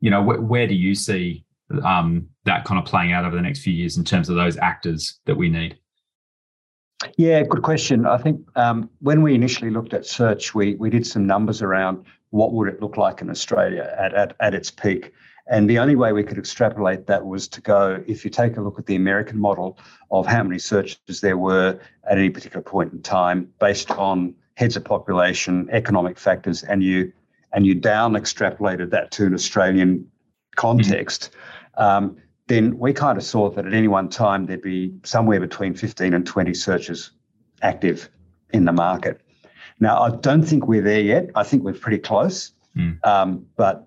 You 0.00 0.10
know, 0.10 0.22
wh- 0.22 0.48
where 0.48 0.66
do 0.66 0.74
you 0.74 0.94
see 0.94 1.44
um, 1.82 2.28
that 2.44 2.64
kind 2.64 2.78
of 2.78 2.86
playing 2.86 3.12
out 3.12 3.24
over 3.24 3.36
the 3.36 3.42
next 3.42 3.60
few 3.60 3.72
years 3.72 3.96
in 3.96 4.04
terms 4.04 4.28
of 4.28 4.36
those 4.36 4.56
actors 4.58 5.20
that 5.26 5.36
we 5.36 5.48
need? 5.48 5.78
Yeah, 7.16 7.42
good 7.42 7.62
question. 7.62 8.06
I 8.06 8.18
think 8.18 8.40
um, 8.56 8.88
when 9.00 9.22
we 9.22 9.34
initially 9.34 9.70
looked 9.70 9.94
at 9.94 10.06
search, 10.06 10.54
we 10.54 10.74
we 10.76 10.90
did 10.90 11.06
some 11.06 11.26
numbers 11.26 11.60
around 11.60 12.04
what 12.30 12.52
would 12.52 12.68
it 12.68 12.80
look 12.80 12.96
like 12.96 13.20
in 13.20 13.30
Australia 13.30 13.94
at, 13.98 14.14
at, 14.14 14.36
at 14.40 14.54
its 14.54 14.70
peak. 14.70 15.12
And 15.46 15.68
the 15.68 15.78
only 15.78 15.94
way 15.94 16.12
we 16.12 16.22
could 16.22 16.38
extrapolate 16.38 17.06
that 17.06 17.26
was 17.26 17.48
to 17.48 17.60
go, 17.60 18.02
if 18.06 18.24
you 18.24 18.30
take 18.30 18.56
a 18.56 18.62
look 18.62 18.78
at 18.78 18.86
the 18.86 18.96
American 18.96 19.38
model 19.38 19.78
of 20.10 20.26
how 20.26 20.42
many 20.42 20.58
searches 20.58 21.20
there 21.20 21.36
were 21.36 21.78
at 22.08 22.18
any 22.18 22.30
particular 22.30 22.62
point 22.62 22.92
in 22.92 23.02
time, 23.02 23.52
based 23.60 23.90
on 23.90 24.34
heads 24.54 24.76
of 24.76 24.84
population, 24.84 25.68
economic 25.70 26.18
factors, 26.18 26.62
and 26.62 26.82
you 26.82 27.12
and 27.52 27.66
you 27.66 27.74
down 27.74 28.14
extrapolated 28.14 28.90
that 28.90 29.10
to 29.12 29.26
an 29.26 29.34
Australian 29.34 30.10
context, 30.56 31.30
mm-hmm. 31.78 31.84
um, 31.84 32.16
then 32.48 32.78
we 32.78 32.92
kind 32.92 33.16
of 33.16 33.24
saw 33.24 33.48
that 33.50 33.66
at 33.66 33.72
any 33.72 33.86
one 33.86 34.08
time 34.08 34.46
there'd 34.46 34.62
be 34.62 34.92
somewhere 35.04 35.40
between 35.40 35.74
15 35.74 36.14
and 36.14 36.26
20 36.26 36.52
searches 36.54 37.12
active 37.62 38.08
in 38.52 38.64
the 38.64 38.72
market. 38.72 39.20
Now, 39.78 40.00
I 40.00 40.10
don't 40.10 40.42
think 40.42 40.66
we're 40.66 40.82
there 40.82 41.00
yet. 41.00 41.30
I 41.34 41.42
think 41.42 41.62
we're 41.62 41.74
pretty 41.74 41.98
close, 41.98 42.52
mm. 42.76 43.04
um, 43.06 43.46
but 43.56 43.86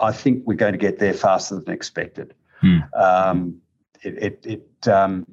I 0.00 0.12
think 0.12 0.44
we're 0.46 0.54
going 0.54 0.72
to 0.72 0.78
get 0.78 0.98
there 0.98 1.14
faster 1.14 1.60
than 1.60 1.72
expected. 1.72 2.34
Mm. 2.62 2.94
Um, 2.94 3.60
it 4.02 4.22
it, 4.22 4.46
it 4.82 4.88
um, 4.88 5.26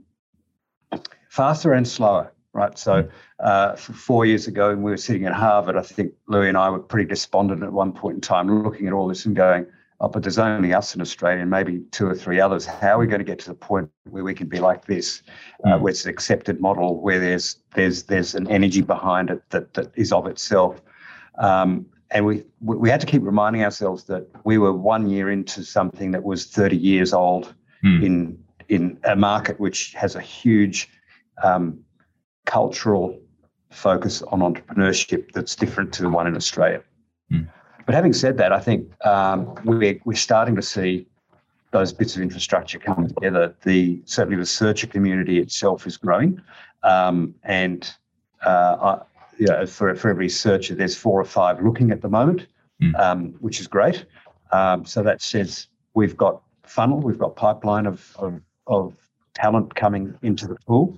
faster 1.30 1.74
and 1.74 1.88
slower, 1.88 2.32
right? 2.54 2.78
So, 2.78 3.04
hmm. 3.04 3.10
uh, 3.40 3.76
four 3.76 4.26
years 4.26 4.48
ago, 4.48 4.70
when 4.70 4.84
we 4.84 4.92
were 4.92 4.98
sitting 4.98 5.26
at 5.26 5.34
Harvard, 5.34 5.78
I 5.78 5.82
think 5.82 6.14
Louis 6.28 6.50
and 6.50 6.58
I 6.58 6.70
were 6.70 6.80
pretty 6.80 7.08
despondent 7.08 7.64
at 7.64 7.72
one 7.72 7.94
point 7.94 8.16
in 8.16 8.22
time, 8.22 8.64
looking 8.64 8.88
at 8.88 8.94
all 8.94 9.08
this 9.08 9.26
and 9.26 9.36
going, 9.36 9.66
oh, 10.02 10.10
but 10.10 10.24
there's 10.24 10.40
only 10.40 10.74
us 10.74 10.94
in 10.96 11.02
Australia 11.02 11.42
and 11.42 11.50
maybe 11.50 11.80
two 11.92 12.08
or 12.08 12.16
three 12.16 12.40
others. 12.42 12.66
How 12.66 12.96
are 12.96 13.00
we 13.00 13.08
going 13.08 13.20
to 13.20 13.26
get 13.26 13.40
to 13.40 13.48
the 13.48 13.56
point 13.56 13.90
where 14.10 14.24
we 14.24 14.34
can 14.34 14.48
be 14.48 14.60
like 14.60 14.86
this, 14.86 15.22
uh, 15.64 15.70
mm. 15.70 15.82
where 15.82 15.92
it's 15.92 16.04
an 16.06 16.12
accepted 16.12 16.60
model, 16.60 17.02
where 17.02 17.20
there's 17.20 17.58
there's 17.76 18.04
there's 18.04 18.36
an 18.36 18.50
energy 18.50 18.82
behind 18.82 19.30
it 19.30 19.42
that 19.52 19.74
that 19.76 19.92
is 19.96 20.12
of 20.12 20.28
itself. 20.28 20.82
Um, 21.38 21.86
and 22.12 22.26
we 22.26 22.44
we 22.60 22.90
had 22.90 23.02
to 23.02 23.08
keep 23.08 23.24
reminding 23.24 23.64
ourselves 23.64 24.04
that 24.06 24.28
we 24.44 24.58
were 24.58 24.74
one 24.74 25.10
year 25.10 25.32
into 25.32 25.64
something 25.64 26.12
that 26.12 26.24
was 26.24 26.46
30 26.46 26.78
years 26.78 27.14
old 27.14 27.54
mm. 27.84 28.04
in 28.06 28.44
in 28.70 28.98
a 29.04 29.16
market 29.16 29.60
which 29.60 29.94
has 29.94 30.16
a 30.16 30.22
huge 30.22 30.90
um, 31.44 31.80
cultural 32.46 33.20
focus 33.70 34.22
on 34.24 34.40
entrepreneurship 34.40 35.32
that's 35.34 35.56
different 35.56 35.94
to 35.94 36.02
the 36.02 36.10
one 36.10 36.28
in 36.28 36.36
Australia. 36.36 36.82
Mm. 37.32 37.48
But 37.86 37.96
having 37.96 38.14
said 38.14 38.38
that, 38.38 38.52
I 38.54 38.60
think 38.60 38.90
um, 39.06 39.56
we're, 39.66 40.00
we're 40.06 40.16
starting 40.16 40.56
to 40.56 40.62
see 40.62 41.08
those 41.72 41.92
bits 41.94 42.16
of 42.16 42.22
infrastructure 42.22 42.80
coming 42.80 43.08
together. 43.08 43.56
The 43.64 44.02
certainly 44.06 44.38
the 44.38 44.46
searcher 44.46 44.88
community 44.88 45.40
itself 45.40 45.88
is 45.88 45.98
growing, 45.98 46.42
um, 46.84 47.34
and 47.44 47.90
uh, 48.46 48.76
I, 48.82 49.11
you 49.42 49.48
know, 49.48 49.66
for 49.66 49.96
for 49.96 50.10
every 50.10 50.30
searcher, 50.30 50.76
there's 50.76 50.96
four 50.96 51.20
or 51.20 51.26
five 51.26 51.64
looking 51.64 51.90
at 51.90 52.02
the 52.02 52.10
moment, 52.10 52.46
mm. 52.80 52.98
um, 53.00 53.34
which 53.40 53.60
is 53.60 53.66
great. 53.66 54.06
Um, 54.52 54.86
so 54.86 55.02
that 55.02 55.20
says 55.20 55.66
we've 55.96 56.16
got 56.16 56.44
funnel, 56.64 57.00
we've 57.00 57.18
got 57.18 57.36
pipeline 57.36 57.88
of 57.88 58.16
of, 58.20 58.40
of 58.68 58.96
talent 59.34 59.74
coming 59.74 60.16
into 60.22 60.46
the 60.46 60.58
pool. 60.68 60.96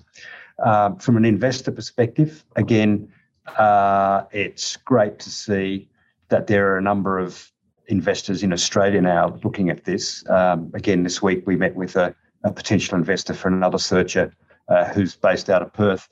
Um, 0.61 0.97
from 0.97 1.15
an 1.15 1.23
investor 1.23 1.71
perspective, 1.71 2.43
again, 2.57 3.09
uh, 3.57 4.23
it's 4.33 4.75
great 4.75 5.19
to 5.19 5.29
see 5.29 5.87
that 6.27 6.47
there 6.47 6.73
are 6.73 6.77
a 6.77 6.81
number 6.81 7.19
of 7.19 7.49
investors 7.87 8.43
in 8.43 8.51
Australia 8.51 9.01
now 9.01 9.39
looking 9.45 9.69
at 9.69 9.85
this. 9.85 10.27
Um, 10.29 10.69
again, 10.73 11.03
this 11.03 11.21
week 11.21 11.47
we 11.47 11.55
met 11.55 11.75
with 11.75 11.95
a, 11.95 12.13
a 12.43 12.51
potential 12.51 12.97
investor 12.97 13.33
for 13.33 13.47
another 13.47 13.77
searcher 13.77 14.33
uh, 14.67 14.83
who's 14.93 15.15
based 15.15 15.49
out 15.49 15.61
of 15.61 15.71
Perth. 15.71 16.09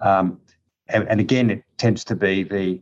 Um, 0.00 0.40
and, 0.88 1.08
and, 1.08 1.20
again, 1.20 1.50
it 1.50 1.64
tends 1.78 2.04
to 2.04 2.14
be 2.14 2.42
the 2.42 2.80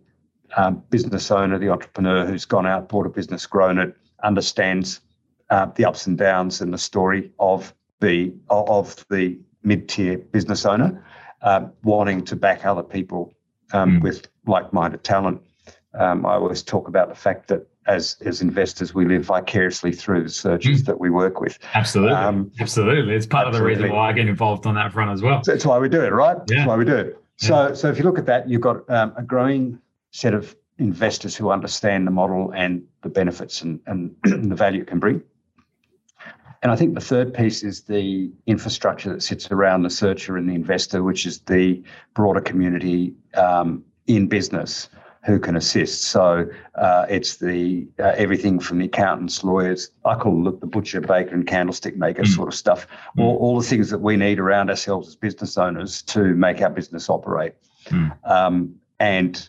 um, 0.57 0.83
business 0.91 1.31
owner, 1.31 1.59
the 1.59 1.69
entrepreneur 1.71 2.26
who's 2.26 2.45
gone 2.45 2.67
out, 2.67 2.88
bought 2.88 3.07
a 3.07 3.11
business, 3.11 3.47
grown 3.47 3.79
it, 3.79 3.95
understands 4.23 5.00
uh, 5.50 5.67
the 5.76 5.85
ups 5.85 6.07
and 6.07 6.19
downs 6.19 6.61
and 6.61 6.73
the 6.73 6.79
story 6.79 7.31
of 7.38 7.75
the 8.00 8.35
of 8.50 9.05
the 9.11 9.38
mid-tier 9.62 10.19
business 10.19 10.67
owner, 10.67 11.05
uh, 11.43 11.67
wanting 11.83 12.25
to 12.25 12.37
back 12.37 12.65
other 12.65 12.83
people 12.83 13.35
um, 13.73 13.99
mm. 13.99 14.03
with 14.03 14.29
like-minded 14.47 15.03
talent. 15.03 15.41
Um, 15.95 16.26
I 16.26 16.35
always 16.35 16.62
talk 16.62 16.88
about 16.88 17.09
the 17.09 17.15
fact 17.15 17.49
that 17.49 17.67
as 17.87 18.17
as 18.25 18.43
investors, 18.43 18.95
we 18.95 19.05
live 19.07 19.25
vicariously 19.25 19.93
through 19.93 20.25
the 20.25 20.29
searches 20.29 20.83
mm. 20.83 20.87
that 20.87 21.00
we 21.00 21.11
work 21.11 21.41
with. 21.41 21.59
Absolutely, 21.75 22.15
um, 22.15 22.50
absolutely. 22.61 23.15
It's 23.15 23.26
part 23.26 23.47
absolutely. 23.47 23.73
of 23.73 23.79
the 23.79 23.85
reason 23.85 23.97
why 23.97 24.11
I 24.11 24.12
get 24.12 24.29
involved 24.29 24.67
on 24.67 24.75
that 24.75 24.93
front 24.93 25.11
as 25.11 25.23
well. 25.23 25.41
That's 25.45 25.65
why 25.65 25.79
we 25.79 25.88
do 25.88 26.03
it, 26.03 26.12
right? 26.12 26.37
Yeah. 26.49 26.57
That's 26.57 26.69
why 26.69 26.76
we 26.76 26.85
do 26.85 26.97
it. 26.97 27.23
So, 27.37 27.75
so 27.75 27.88
if 27.88 27.99
you 27.99 28.05
look 28.05 28.19
at 28.19 28.26
that, 28.26 28.49
you've 28.49 28.62
got 28.62 28.88
um, 28.90 29.12
a 29.16 29.23
growing 29.23 29.78
set 30.11 30.35
of 30.35 30.57
investors 30.78 31.37
who 31.37 31.50
understand 31.50 32.07
the 32.07 32.11
model 32.11 32.52
and 32.52 32.83
the 33.02 33.09
benefits 33.09 33.62
and, 33.62 33.81
and 33.87 34.14
the 34.23 34.55
value 34.55 34.83
it 34.83 34.87
can 34.87 34.99
bring. 34.99 35.23
And 36.62 36.73
I 36.73 36.76
think 36.76 36.95
the 36.95 37.00
third 37.00 37.35
piece 37.35 37.62
is 37.62 37.83
the 37.83 38.33
infrastructure 38.47 39.12
that 39.12 39.23
sits 39.23 39.50
around 39.50 39.83
the 39.83 39.90
searcher 39.90 40.37
and 40.37 40.49
the 40.49 40.55
investor, 40.55 41.02
which 41.02 41.26
is 41.26 41.40
the 41.40 41.83
broader 42.14 42.40
community 42.40 43.14
um, 43.35 43.85
in 44.07 44.26
business 44.26 44.88
who 45.26 45.40
can 45.40 45.56
assist. 45.56 46.04
So 46.04 46.49
uh, 46.76 47.06
it's 47.09 47.37
the 47.37 47.87
uh, 47.99 48.14
everything 48.16 48.61
from 48.61 48.78
the 48.78 48.87
accountants, 48.87 49.42
lawyers. 49.42 49.90
I 50.04 50.14
call 50.14 50.49
it 50.49 50.61
the 50.61 50.66
butcher, 50.66 51.00
baker, 51.00 51.35
and 51.35 51.47
candlestick 51.47 51.97
maker 51.97 52.23
mm. 52.23 52.35
sort 52.35 52.49
of 52.49 52.54
stuff. 52.54 52.87
Mm. 53.18 53.25
All, 53.25 53.37
all 53.38 53.61
the 53.61 53.66
things 53.66 53.90
that 53.90 53.99
we 53.99 54.16
need 54.16 54.38
around 54.38 54.71
ourselves 54.71 55.09
as 55.09 55.16
business 55.16 55.59
owners 55.59 56.02
to 56.02 56.23
make 56.35 56.62
our 56.62 56.71
business 56.71 57.11
operate. 57.11 57.54
Mm. 57.87 58.16
Um, 58.25 58.76
and 59.00 59.49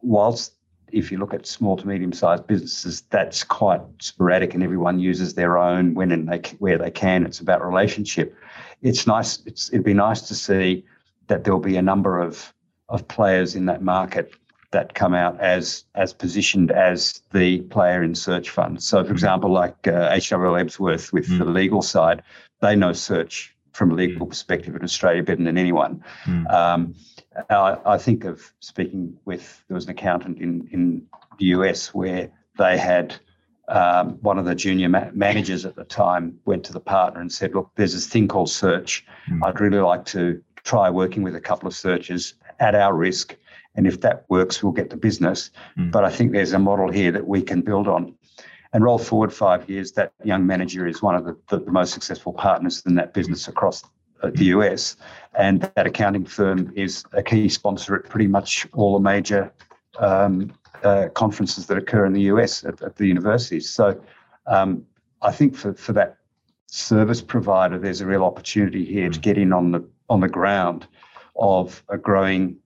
whilst 0.00 0.52
if 0.92 1.10
you 1.10 1.18
look 1.18 1.34
at 1.34 1.44
small 1.44 1.76
to 1.76 1.88
medium 1.88 2.12
sized 2.12 2.46
businesses, 2.46 3.02
that's 3.10 3.42
quite 3.42 3.80
sporadic, 3.98 4.54
and 4.54 4.62
everyone 4.62 5.00
uses 5.00 5.34
their 5.34 5.58
own 5.58 5.94
when 5.94 6.12
and 6.12 6.28
they 6.28 6.38
where 6.60 6.78
they 6.78 6.90
can. 6.92 7.26
It's 7.26 7.40
about 7.40 7.66
relationship. 7.66 8.32
It's 8.80 9.08
nice. 9.08 9.42
It's 9.44 9.70
it'd 9.70 9.84
be 9.84 9.92
nice 9.92 10.20
to 10.22 10.36
see 10.36 10.84
that 11.26 11.42
there'll 11.42 11.58
be 11.58 11.76
a 11.76 11.82
number 11.82 12.20
of 12.20 12.54
of 12.88 13.08
players 13.08 13.56
in 13.56 13.66
that 13.66 13.82
market 13.82 14.32
that 14.76 14.92
come 14.92 15.14
out 15.14 15.40
as 15.40 15.84
as 15.94 16.12
positioned 16.12 16.70
as 16.70 17.22
the 17.32 17.62
player 17.74 18.02
in 18.02 18.14
search 18.14 18.50
funds. 18.50 18.86
So, 18.86 19.02
for 19.02 19.08
mm. 19.08 19.12
example, 19.12 19.50
like 19.50 19.88
uh, 19.88 20.12
HWL 20.12 20.62
Ebsworth 20.62 21.14
with 21.14 21.28
mm. 21.28 21.38
the 21.38 21.46
legal 21.46 21.80
side, 21.80 22.22
they 22.60 22.76
know 22.76 22.92
search 22.92 23.56
from 23.72 23.90
a 23.90 23.94
legal 23.94 24.26
mm. 24.26 24.28
perspective 24.28 24.76
in 24.76 24.84
Australia 24.84 25.22
better 25.22 25.42
than 25.42 25.56
anyone. 25.56 26.04
Mm. 26.26 26.52
Um, 26.52 26.94
I, 27.48 27.78
I, 27.86 27.96
think 27.96 28.24
of 28.24 28.52
speaking 28.60 29.16
with 29.24 29.62
there 29.68 29.74
was 29.74 29.84
an 29.84 29.92
accountant 29.92 30.38
in 30.38 30.68
in 30.70 31.06
the 31.38 31.46
US 31.56 31.94
where 31.94 32.30
they 32.58 32.76
had. 32.76 33.16
Um, 33.68 34.10
one 34.22 34.38
of 34.38 34.44
the 34.44 34.54
junior 34.54 34.88
ma- 34.88 35.10
managers 35.12 35.66
at 35.66 35.74
the 35.74 35.82
time 35.82 36.38
went 36.44 36.62
to 36.66 36.72
the 36.72 36.78
partner 36.78 37.20
and 37.20 37.32
said, 37.32 37.52
"Look, 37.52 37.72
there's 37.74 37.94
this 37.94 38.06
thing 38.06 38.28
called 38.28 38.48
search. 38.48 39.04
Mm. 39.28 39.40
I'd 39.44 39.60
really 39.60 39.80
like 39.80 40.04
to 40.16 40.40
try 40.62 40.88
working 40.88 41.24
with 41.24 41.34
a 41.34 41.40
couple 41.40 41.66
of 41.66 41.74
searchers 41.74 42.34
at 42.60 42.76
our 42.76 42.94
risk 42.94 43.36
and 43.76 43.86
if 43.86 44.00
that 44.00 44.24
works, 44.28 44.62
we'll 44.62 44.72
get 44.72 44.90
the 44.90 44.96
business. 44.96 45.50
Mm. 45.78 45.92
But 45.92 46.04
I 46.04 46.10
think 46.10 46.32
there's 46.32 46.52
a 46.52 46.58
model 46.58 46.90
here 46.90 47.12
that 47.12 47.26
we 47.26 47.42
can 47.42 47.60
build 47.60 47.88
on. 47.88 48.14
And 48.72 48.82
roll 48.82 48.98
forward 48.98 49.32
five 49.32 49.68
years, 49.70 49.92
that 49.92 50.12
young 50.24 50.46
manager 50.46 50.86
is 50.86 51.00
one 51.00 51.14
of 51.14 51.24
the, 51.24 51.36
the, 51.48 51.60
the 51.60 51.70
most 51.70 51.92
successful 51.92 52.32
partners 52.32 52.82
in 52.86 52.94
that 52.96 53.14
business 53.14 53.48
across 53.48 53.84
uh, 54.22 54.30
the 54.34 54.46
US. 54.46 54.96
And 55.38 55.62
that 55.76 55.86
accounting 55.86 56.24
firm 56.24 56.72
is 56.74 57.04
a 57.12 57.22
key 57.22 57.48
sponsor 57.48 57.94
at 57.94 58.08
pretty 58.08 58.26
much 58.26 58.66
all 58.72 58.94
the 58.94 59.02
major 59.02 59.52
um, 59.98 60.52
uh, 60.82 61.08
conferences 61.14 61.66
that 61.66 61.78
occur 61.78 62.04
in 62.04 62.12
the 62.12 62.22
US 62.22 62.64
at, 62.64 62.82
at 62.82 62.96
the 62.96 63.06
universities. 63.06 63.68
So 63.70 64.00
um, 64.46 64.84
I 65.22 65.32
think 65.32 65.56
for, 65.56 65.74
for 65.74 65.92
that 65.94 66.18
service 66.66 67.22
provider, 67.22 67.78
there's 67.78 68.00
a 68.00 68.06
real 68.06 68.24
opportunity 68.24 68.84
here 68.84 69.08
to 69.08 69.18
mm. 69.18 69.22
get 69.22 69.38
in 69.38 69.52
on 69.52 69.72
the 69.72 69.88
on 70.08 70.20
the 70.20 70.28
ground 70.28 70.86
of 71.36 71.82
a 71.88 71.98
growing 71.98 72.56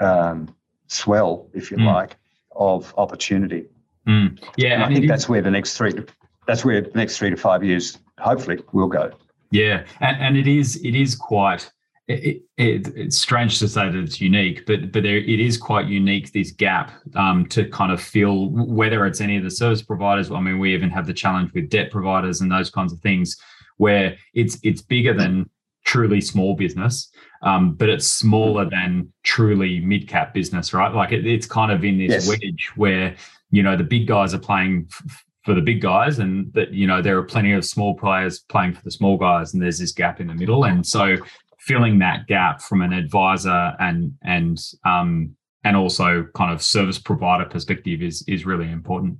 um, 0.00 0.54
swell, 0.86 1.48
if 1.54 1.70
you 1.70 1.76
mm. 1.76 1.92
like, 1.92 2.16
of 2.54 2.92
opportunity. 2.96 3.66
Mm. 4.06 4.42
Yeah, 4.56 4.74
and 4.74 4.84
I 4.84 4.88
think 4.92 5.08
that's 5.08 5.28
where 5.28 5.42
the 5.42 5.50
next 5.50 5.76
three 5.76 5.92
to, 5.92 6.06
that's 6.46 6.64
where 6.64 6.80
the 6.80 6.90
next 6.94 7.18
three 7.18 7.30
to 7.30 7.36
five 7.36 7.62
years 7.62 7.98
hopefully 8.18 8.62
will 8.72 8.88
go. 8.88 9.10
Yeah, 9.50 9.84
and, 10.00 10.16
and 10.20 10.36
it 10.36 10.46
is 10.48 10.76
it 10.84 10.94
is 10.94 11.14
quite. 11.14 11.70
It, 12.08 12.42
it, 12.56 12.88
it's 12.96 13.16
strange 13.16 13.60
to 13.60 13.68
say 13.68 13.88
that 13.88 13.96
it's 13.96 14.20
unique, 14.20 14.66
but 14.66 14.90
but 14.90 15.04
there 15.04 15.18
it 15.18 15.40
is 15.40 15.56
quite 15.56 15.86
unique. 15.86 16.32
This 16.32 16.50
gap 16.50 16.90
um, 17.14 17.46
to 17.46 17.68
kind 17.68 17.92
of 17.92 18.02
feel 18.02 18.50
whether 18.50 19.06
it's 19.06 19.20
any 19.20 19.36
of 19.36 19.44
the 19.44 19.50
service 19.50 19.82
providers. 19.82 20.30
I 20.30 20.40
mean, 20.40 20.58
we 20.58 20.74
even 20.74 20.90
have 20.90 21.06
the 21.06 21.14
challenge 21.14 21.52
with 21.54 21.70
debt 21.70 21.92
providers 21.92 22.40
and 22.40 22.50
those 22.50 22.70
kinds 22.70 22.92
of 22.92 22.98
things, 23.00 23.36
where 23.76 24.16
it's 24.34 24.58
it's 24.64 24.82
bigger 24.82 25.14
than 25.14 25.48
truly 25.84 26.20
small 26.20 26.54
business, 26.54 27.10
um, 27.42 27.74
but 27.74 27.88
it's 27.88 28.06
smaller 28.06 28.68
than 28.68 29.12
truly 29.22 29.80
mid 29.80 30.08
cap 30.08 30.34
business, 30.34 30.72
right? 30.72 30.92
Like 30.94 31.12
it, 31.12 31.26
it's 31.26 31.46
kind 31.46 31.72
of 31.72 31.84
in 31.84 31.98
this 31.98 32.26
yes. 32.26 32.28
wedge 32.28 32.70
where 32.76 33.16
you 33.50 33.62
know 33.62 33.76
the 33.76 33.84
big 33.84 34.06
guys 34.06 34.34
are 34.34 34.38
playing 34.38 34.88
f- 34.90 35.24
for 35.44 35.54
the 35.54 35.60
big 35.60 35.80
guys, 35.80 36.18
and 36.18 36.52
that 36.54 36.72
you 36.72 36.86
know 36.86 37.02
there 37.02 37.18
are 37.18 37.24
plenty 37.24 37.52
of 37.52 37.64
small 37.64 37.94
players 37.94 38.40
playing 38.40 38.74
for 38.74 38.82
the 38.82 38.90
small 38.90 39.16
guys, 39.16 39.54
and 39.54 39.62
there's 39.62 39.78
this 39.78 39.92
gap 39.92 40.20
in 40.20 40.28
the 40.28 40.34
middle, 40.34 40.64
and 40.64 40.86
so 40.86 41.16
filling 41.58 42.00
that 42.00 42.26
gap 42.26 42.60
from 42.60 42.82
an 42.82 42.92
advisor 42.92 43.74
and 43.78 44.14
and 44.22 44.58
um, 44.84 45.34
and 45.64 45.76
also 45.76 46.26
kind 46.34 46.52
of 46.52 46.62
service 46.62 46.98
provider 46.98 47.44
perspective 47.44 48.02
is 48.02 48.24
is 48.28 48.46
really 48.46 48.70
important. 48.70 49.18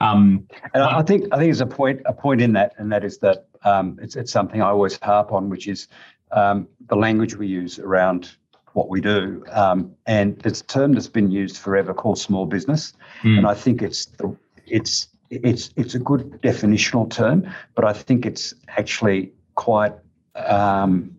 Um, 0.00 0.46
and 0.74 0.82
I 0.82 1.02
think 1.02 1.24
I 1.32 1.36
think 1.38 1.48
there's 1.48 1.60
a 1.60 1.66
point 1.66 2.00
a 2.06 2.12
point 2.12 2.40
in 2.40 2.52
that, 2.52 2.72
and 2.78 2.92
that 2.92 3.04
is 3.04 3.18
that 3.18 3.46
um, 3.64 3.98
it's 4.00 4.16
it's 4.16 4.30
something 4.30 4.62
I 4.62 4.68
always 4.68 4.98
harp 5.02 5.32
on, 5.32 5.48
which 5.48 5.66
is 5.66 5.88
um, 6.30 6.68
the 6.88 6.96
language 6.96 7.36
we 7.36 7.46
use 7.46 7.78
around 7.78 8.36
what 8.74 8.88
we 8.88 9.00
do. 9.00 9.44
Um, 9.50 9.92
and 10.06 10.40
it's 10.44 10.60
a 10.60 10.66
term 10.66 10.92
that's 10.92 11.08
been 11.08 11.30
used 11.30 11.56
forever 11.56 11.92
called 11.92 12.18
small 12.18 12.46
business. 12.46 12.92
Mm. 13.22 13.38
And 13.38 13.46
I 13.46 13.54
think 13.54 13.82
it's 13.82 14.06
the, 14.06 14.36
it's 14.66 15.08
it's 15.30 15.70
it's 15.76 15.94
a 15.94 15.98
good 15.98 16.40
definitional 16.42 17.10
term, 17.10 17.46
but 17.74 17.84
I 17.84 17.92
think 17.92 18.24
it's 18.24 18.54
actually 18.76 19.32
quite 19.54 19.94
um, 20.36 21.16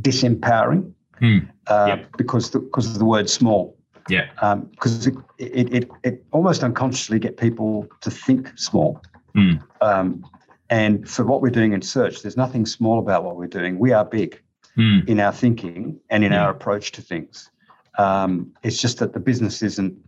disempowering 0.00 0.92
mm. 1.20 1.48
uh, 1.66 1.86
Yep. 1.88 2.16
because 2.16 2.50
the, 2.50 2.60
because 2.60 2.86
of 2.86 2.98
the 2.98 3.04
word 3.04 3.28
small. 3.28 3.76
Yeah. 4.08 4.26
Because 4.70 5.06
it, 5.06 5.14
it, 5.38 5.72
it 5.74 5.90
it 6.02 6.24
almost 6.32 6.62
unconsciously 6.64 7.18
get 7.18 7.36
people 7.36 7.86
to 8.00 8.10
think 8.10 8.58
small. 8.58 9.00
Mm. 9.36 9.62
Um, 9.80 10.24
and 10.70 11.08
for 11.08 11.24
what 11.24 11.42
we're 11.42 11.50
doing 11.50 11.72
in 11.72 11.82
search, 11.82 12.22
there's 12.22 12.36
nothing 12.36 12.64
small 12.66 12.98
about 12.98 13.24
what 13.24 13.36
we're 13.36 13.46
doing. 13.48 13.78
We 13.78 13.92
are 13.92 14.04
big 14.04 14.40
Mm. 14.78 15.08
in 15.08 15.18
our 15.18 15.32
thinking 15.32 15.98
and 16.10 16.22
in 16.22 16.30
Yeah. 16.30 16.44
our 16.44 16.50
approach 16.50 16.92
to 16.92 17.02
things. 17.02 17.50
Um, 17.98 18.52
it's 18.62 18.80
just 18.80 18.98
that 19.00 19.12
the 19.14 19.18
business 19.18 19.62
isn't 19.62 19.98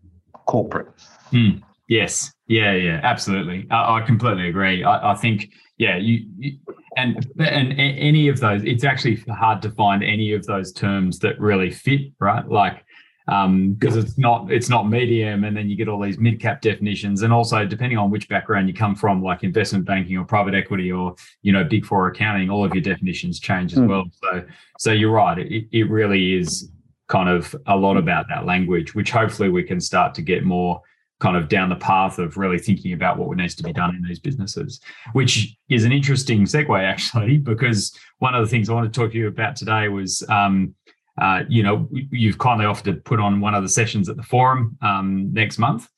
corporate. 0.47 0.87
Mm. 1.33 1.61
Yes. 1.89 2.33
Yeah. 2.47 2.73
Yeah. 2.73 3.01
Absolutely. 3.03 3.67
I, 3.73 3.97
I 3.99 4.01
completely 4.03 4.49
agree. 4.49 4.85
I, 4.85 5.13
I 5.13 5.15
think. 5.17 5.51
Yeah. 5.79 5.97
You, 5.97 6.25
you 6.39 6.59
and 6.97 7.27
and 7.41 7.73
any 7.81 8.29
of 8.29 8.39
those. 8.39 8.63
It's 8.63 8.85
actually 8.85 9.17
hard 9.29 9.63
to 9.63 9.71
find 9.71 10.05
any 10.05 10.33
of 10.33 10.47
those 10.47 10.73
terms 10.73 11.19
that 11.19 11.39
really 11.41 11.71
fit. 11.71 12.13
Right. 12.21 12.49
Like. 12.49 12.85
Um, 13.29 13.75
because 13.75 13.97
it's 13.97 14.19
not 14.19 14.51
it's 14.51 14.69
not 14.69 14.89
medium, 14.89 15.45
and 15.45 15.57
then 15.57 15.69
you 15.71 15.77
get 15.77 15.89
all 15.89 16.01
these 16.01 16.19
mid 16.19 16.41
cap 16.41 16.61
definitions, 16.61 17.23
and 17.23 17.33
also 17.33 17.65
depending 17.65 17.97
on 17.99 18.11
which 18.11 18.29
background 18.29 18.67
you 18.69 18.75
come 18.75 18.97
from, 18.97 19.23
like 19.23 19.45
investment 19.45 19.85
banking 19.85 20.17
or 20.17 20.25
private 20.25 20.55
equity 20.55 20.91
or 20.91 21.15
you 21.43 21.53
know 21.53 21.63
big 21.63 21.85
four 21.85 22.09
accounting, 22.09 22.51
all 22.51 22.65
of 22.65 22.75
your 22.75 22.83
definitions 22.83 23.39
change 23.39 23.73
as 23.73 23.79
Mm. 23.79 23.89
well. 23.89 24.05
So 24.23 24.45
so 24.79 24.93
you're 24.93 25.13
right. 25.13 25.39
It, 25.39 25.69
it 25.71 25.89
really 25.89 26.35
is 26.35 26.69
kind 27.09 27.29
of 27.29 27.55
a 27.67 27.77
lot 27.77 27.97
about 27.97 28.27
that 28.29 28.45
language, 28.47 28.95
which 28.95 29.11
hopefully 29.11 29.51
we 29.51 29.63
can 29.63 29.81
start 29.81 30.15
to 30.15 30.23
get 30.23 30.45
more 30.45 30.81
kind 31.21 31.37
of 31.37 31.49
down 31.49 31.69
the 31.69 31.77
path 31.77 32.19
of 32.19 32.37
really 32.37 32.59
thinking 32.59 32.93
about 32.95 33.17
what 33.17 33.37
needs 33.37 33.55
to 33.55 33.63
be 33.63 33.73
done 33.73 33.95
in 33.95 34.03
these 34.03 34.19
businesses, 34.19 34.81
which 35.13 35.57
is 35.69 35.85
an 35.85 35.93
interesting 35.93 36.43
segue 36.45 36.83
actually, 36.83 37.39
because 37.53 37.97
one 38.19 38.35
of 38.35 38.45
the 38.45 38.51
things 38.51 38.69
I 38.69 38.75
want 38.75 38.93
to 38.93 39.01
talk 39.01 39.13
to 39.13 39.19
you 39.19 39.29
about 39.29 39.55
today 39.55 39.87
was, 39.89 40.25
um, 40.29 40.75
uh, 41.21 41.43
you 41.49 41.63
know, 41.63 41.89
you've 42.11 42.39
kindly 42.39 42.65
offered 42.67 42.85
to 42.85 42.95
put 42.95 43.21
on 43.21 43.41
one 43.41 43.55
of 43.55 43.63
the 43.63 43.69
sessions 43.69 44.09
at 44.09 44.17
the 44.17 44.23
forum 44.23 44.77
um, 44.81 45.33
next 45.33 45.59
month, 45.59 45.89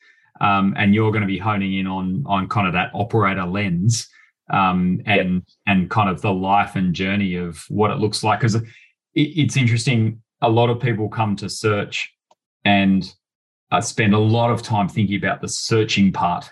um, 0.40 0.74
and 0.76 0.94
you're 0.94 1.12
going 1.12 1.22
to 1.22 1.26
be 1.28 1.38
honing 1.38 1.74
in 1.74 1.86
on 1.86 2.24
on 2.26 2.48
kind 2.48 2.66
of 2.66 2.72
that 2.72 2.90
operator 2.94 3.44
lens 3.46 4.08
um, 4.50 5.00
and 5.06 5.42
and 5.66 5.88
kind 5.90 6.10
of 6.10 6.20
the 6.20 6.32
life 6.32 6.74
and 6.76 6.94
journey 6.94 7.36
of 7.36 7.64
what 7.68 7.90
it 7.90 7.98
looks 7.98 8.24
like 8.24 8.40
because 8.40 8.56
it, 8.56 8.62
it's 9.14 9.56
interesting. 9.56 10.20
A 10.42 10.48
lot 10.50 10.68
of 10.68 10.80
people 10.80 11.08
come 11.08 11.36
to 11.36 11.48
search 11.48 12.12
and 12.64 13.14
uh, 13.70 13.80
spend 13.80 14.14
a 14.14 14.18
lot 14.18 14.50
of 14.50 14.62
time 14.62 14.88
thinking 14.88 15.16
about 15.16 15.40
the 15.40 15.48
searching 15.48 16.12
part. 16.12 16.50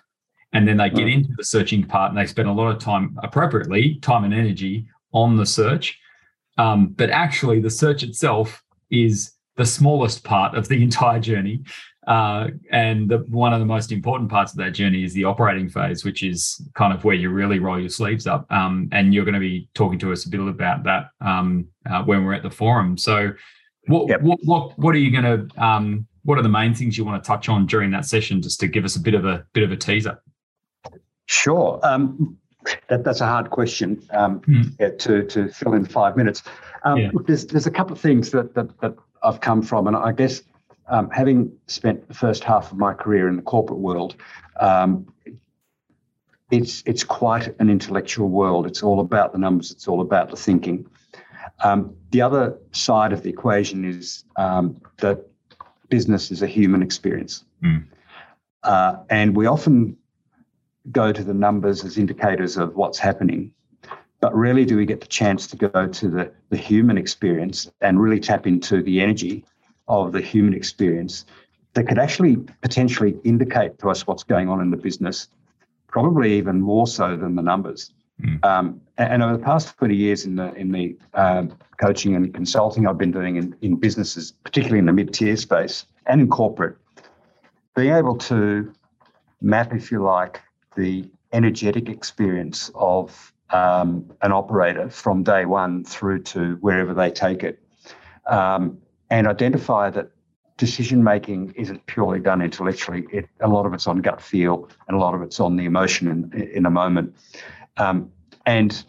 And 0.54 0.68
then 0.68 0.76
they 0.76 0.90
get 0.90 1.06
Mm. 1.06 1.14
into 1.14 1.30
the 1.36 1.44
searching 1.44 1.82
part 1.84 2.10
and 2.10 2.18
they 2.18 2.26
spend 2.26 2.48
a 2.48 2.52
lot 2.52 2.70
of 2.74 2.78
time, 2.78 3.18
appropriately, 3.22 3.96
time 3.96 4.24
and 4.24 4.34
energy 4.34 4.86
on 5.12 5.36
the 5.36 5.46
search. 5.46 5.98
Um, 6.58 6.88
but 6.88 7.10
actually, 7.10 7.60
the 7.60 7.70
search 7.70 8.02
itself 8.02 8.62
is 8.90 9.32
the 9.56 9.66
smallest 9.66 10.24
part 10.24 10.54
of 10.54 10.68
the 10.68 10.82
entire 10.82 11.20
journey. 11.20 11.62
Uh, 12.06 12.48
and 12.72 13.08
the, 13.08 13.18
one 13.28 13.52
of 13.52 13.60
the 13.60 13.66
most 13.66 13.92
important 13.92 14.28
parts 14.28 14.50
of 14.50 14.58
that 14.58 14.70
journey 14.72 15.04
is 15.04 15.14
the 15.14 15.24
operating 15.24 15.68
phase, 15.68 16.04
which 16.04 16.24
is 16.24 16.60
kind 16.74 16.92
of 16.92 17.04
where 17.04 17.14
you 17.14 17.30
really 17.30 17.60
roll 17.60 17.78
your 17.78 17.88
sleeves 17.88 18.26
up. 18.26 18.50
Um, 18.50 18.88
and 18.90 19.14
you're 19.14 19.24
going 19.24 19.34
to 19.34 19.40
be 19.40 19.68
talking 19.74 20.00
to 20.00 20.10
us 20.12 20.26
a 20.26 20.28
bit 20.28 20.40
about 20.40 20.82
that 20.82 21.10
um, 21.20 21.68
uh, 21.88 22.02
when 22.02 22.24
we're 22.24 22.34
at 22.34 22.42
the 22.42 22.50
forum. 22.50 22.98
So, 22.98 23.32
what 23.86 24.08
Yep. 24.08 24.22
what, 24.22 24.38
what 24.44 24.78
what 24.78 24.94
are 24.94 24.98
you 24.98 25.10
going 25.10 25.48
to 25.48 25.64
um, 25.64 26.06
what 26.24 26.38
are 26.38 26.42
the 26.42 26.48
main 26.48 26.74
things 26.74 26.96
you 26.96 27.04
want 27.04 27.22
to 27.22 27.26
touch 27.26 27.48
on 27.48 27.66
during 27.66 27.90
that 27.90 28.04
session, 28.04 28.40
just 28.42 28.60
to 28.60 28.68
give 28.68 28.84
us 28.84 28.96
a 28.96 29.00
bit 29.00 29.14
of 29.14 29.24
a 29.24 29.44
bit 29.52 29.64
of 29.64 29.72
a 29.72 29.76
teaser? 29.76 30.20
Sure. 31.26 31.80
Um, 31.82 32.36
that, 32.88 33.04
that's 33.04 33.20
a 33.20 33.26
hard 33.26 33.50
question 33.50 34.02
um, 34.12 34.40
Mm. 34.40 34.74
yeah, 34.80 34.90
to, 34.98 35.24
to 35.26 35.48
fill 35.48 35.74
in 35.74 35.84
five 35.84 36.16
minutes. 36.16 36.42
Um, 36.84 36.98
Yeah. 36.98 37.10
look, 37.12 37.26
there's, 37.26 37.46
there's 37.46 37.66
a 37.66 37.70
couple 37.70 37.92
of 37.92 38.00
things 38.00 38.30
that, 38.30 38.54
that, 38.54 38.80
that 38.80 38.94
I've 39.22 39.40
come 39.40 39.62
from, 39.62 39.86
and 39.86 39.96
I 39.96 40.12
guess 40.12 40.42
um, 40.88 41.10
having 41.10 41.52
spent 41.66 42.08
the 42.08 42.14
first 42.14 42.44
half 42.44 42.72
of 42.72 42.78
my 42.78 42.92
career 42.94 43.28
in 43.28 43.36
the 43.36 43.42
corporate 43.42 43.78
world, 43.78 44.16
um, 44.60 45.06
it's 46.50 46.82
it's 46.84 47.02
quite 47.02 47.54
an 47.60 47.70
intellectual 47.70 48.28
world. 48.28 48.66
It's 48.66 48.82
all 48.82 49.00
about 49.00 49.32
the 49.32 49.38
numbers. 49.38 49.70
It's 49.70 49.88
all 49.88 50.02
about 50.02 50.28
the 50.30 50.36
thinking. 50.36 50.86
Um, 51.64 51.94
the 52.10 52.20
other 52.20 52.58
side 52.72 53.12
of 53.14 53.22
the 53.22 53.30
equation 53.30 53.84
is 53.86 54.24
um, 54.36 54.78
that 54.98 55.26
business 55.88 56.30
is 56.30 56.42
a 56.42 56.46
human 56.46 56.82
experience, 56.82 57.44
Mm. 57.62 57.84
uh, 58.64 58.96
and 59.08 59.34
we 59.36 59.46
often 59.46 59.96
go 60.90 61.12
to 61.12 61.22
the 61.22 61.34
numbers 61.34 61.84
as 61.84 61.96
indicators 61.96 62.56
of 62.56 62.74
what's 62.74 62.98
happening. 62.98 63.52
But 64.20 64.34
rarely 64.34 64.64
do 64.64 64.76
we 64.76 64.86
get 64.86 65.00
the 65.00 65.06
chance 65.06 65.46
to 65.48 65.56
go 65.56 65.86
to 65.86 66.08
the, 66.08 66.32
the 66.50 66.56
human 66.56 66.96
experience 66.96 67.70
and 67.80 68.00
really 68.00 68.20
tap 68.20 68.46
into 68.46 68.82
the 68.82 69.00
energy 69.00 69.44
of 69.88 70.12
the 70.12 70.20
human 70.20 70.54
experience 70.54 71.24
that 71.74 71.84
could 71.84 71.98
actually 71.98 72.36
potentially 72.60 73.16
indicate 73.24 73.78
to 73.78 73.90
us 73.90 74.06
what's 74.06 74.22
going 74.22 74.48
on 74.48 74.60
in 74.60 74.70
the 74.70 74.76
business, 74.76 75.28
probably 75.88 76.34
even 76.34 76.60
more 76.60 76.86
so 76.86 77.16
than 77.16 77.34
the 77.34 77.42
numbers. 77.42 77.92
Mm. 78.20 78.44
Um, 78.44 78.80
and, 78.98 79.22
over 79.22 79.36
the 79.36 79.42
past 79.42 79.76
20 79.78 79.96
years 79.96 80.26
in 80.26 80.36
the 80.36 80.52
in 80.54 80.70
the 80.70 80.96
um, 81.14 81.56
coaching 81.80 82.14
and 82.14 82.32
consulting 82.32 82.86
I've 82.86 82.98
been 82.98 83.10
doing 83.10 83.36
in, 83.36 83.56
in 83.62 83.76
businesses, 83.76 84.32
particularly 84.44 84.78
in 84.78 84.86
the 84.86 84.92
mid-tier 84.92 85.36
space 85.36 85.86
and 86.06 86.20
in 86.20 86.28
corporate, 86.28 86.76
being 87.74 87.92
able 87.92 88.16
to 88.18 88.72
map, 89.40 89.74
if 89.74 89.90
you 89.90 90.02
like, 90.02 90.40
the 90.76 91.08
energetic 91.32 91.88
experience 91.88 92.70
of 92.74 93.32
um, 93.50 94.10
an 94.22 94.32
operator 94.32 94.88
from 94.88 95.22
day 95.22 95.44
one 95.44 95.84
through 95.84 96.22
to 96.22 96.56
wherever 96.60 96.94
they 96.94 97.10
take 97.10 97.42
it, 97.42 97.62
um, 98.26 98.78
and 99.10 99.26
identify 99.26 99.90
that 99.90 100.10
decision 100.56 101.02
making 101.02 101.52
isn't 101.56 101.84
purely 101.86 102.20
done 102.20 102.40
intellectually. 102.40 103.04
It, 103.12 103.28
a 103.40 103.48
lot 103.48 103.66
of 103.66 103.74
it's 103.74 103.86
on 103.86 104.00
gut 104.00 104.20
feel, 104.20 104.68
and 104.88 104.96
a 104.96 105.00
lot 105.00 105.14
of 105.14 105.22
it's 105.22 105.40
on 105.40 105.56
the 105.56 105.64
emotion 105.64 106.08
in, 106.08 106.42
in 106.48 106.66
a 106.66 106.70
moment. 106.70 107.14
Um, 107.76 108.10
and 108.46 108.84